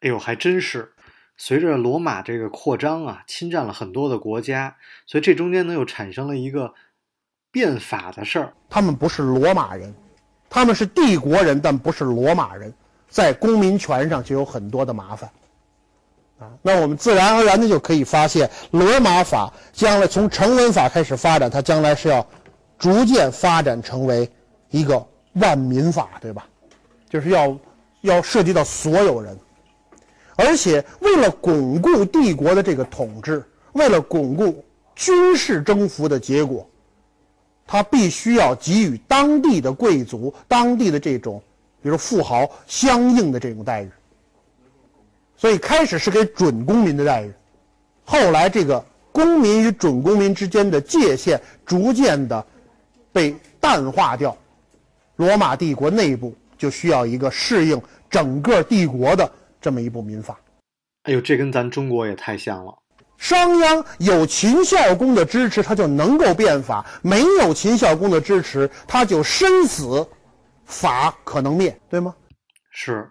[0.00, 0.92] 哎呦，还真是。
[1.38, 4.76] 随着罗马这个扩张啊，侵占了很多的国家，
[5.06, 6.72] 所以这中间呢又产生了一个
[7.50, 8.52] 变法的事儿。
[8.68, 9.92] 他们不是罗马人，
[10.48, 12.72] 他们是帝国人，但不是罗马人，
[13.08, 15.30] 在公民权上就有很多的麻烦。
[16.38, 22.24] 啊，那我们自然而然的就可以发现，罗马法将来从成文法开始发展，它将来是要
[22.78, 24.30] 逐渐发展成为
[24.68, 25.04] 一个
[25.34, 26.46] 万民法，对吧？
[27.08, 27.58] 就是要
[28.00, 29.38] 要涉及到所有人，
[30.36, 34.64] 而且为了巩固帝国的这个统治，为了巩固
[34.94, 36.68] 军事征服的结果，
[37.66, 41.42] 他必须要给予当地的贵族、当地的这种，
[41.82, 43.90] 比如富豪相应的这种待遇。
[45.36, 47.32] 所以开始是给准公民的待遇，
[48.04, 52.46] 后来这个公民与准公民之间的界限逐渐的
[53.12, 54.36] 被淡化掉，
[55.16, 60.38] 罗马帝国内部就需要一个适应整个帝国的这么一部民法。
[61.04, 62.72] 哎呦，这跟咱中国也太像了。
[63.18, 70.04] 商鞅有秦孝公的支持，他就能够变法；没有秦孝公的支持，他就身死，
[70.64, 72.14] 法可能灭，对吗？
[72.70, 73.08] 是，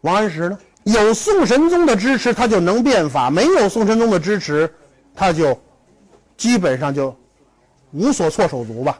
[0.00, 0.58] 王安石呢？
[0.84, 4.72] 有宋神宗的支持，他就能变法；没有宋神宗的支持，
[5.14, 5.58] 他就
[6.38, 7.14] 基本上就
[7.92, 8.98] 无所措手足吧，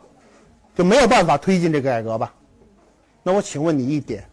[0.74, 2.34] 就没有办法推进这个改革吧。
[3.22, 4.24] 那我请问你一点：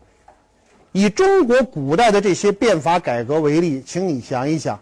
[0.91, 4.79] 以中国古代的这些变法改革为例，请你想一想，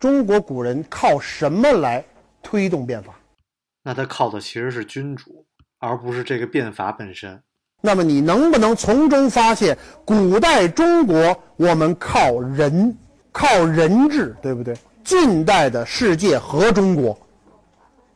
[0.00, 2.04] 中国古人靠什么来
[2.42, 3.14] 推动变法？
[3.84, 5.44] 那他靠的其实是君主，
[5.78, 7.40] 而不是这个变法本身。
[7.80, 12.96] 那么你能不能从中发现，古代中国我们靠人，
[13.32, 14.76] 靠人治，对不对？
[15.02, 17.18] 近代的世界和中国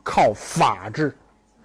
[0.03, 1.13] 靠法治，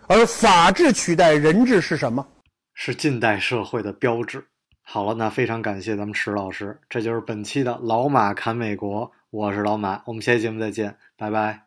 [0.09, 2.27] 而法治取代人治是什么？
[2.75, 4.47] 是近代社会的标志。
[4.83, 11.67] 好了，那非常感谢咱们池老师，这就是本期的老马侃美国，我是老马，我们下期节目再见，拜拜。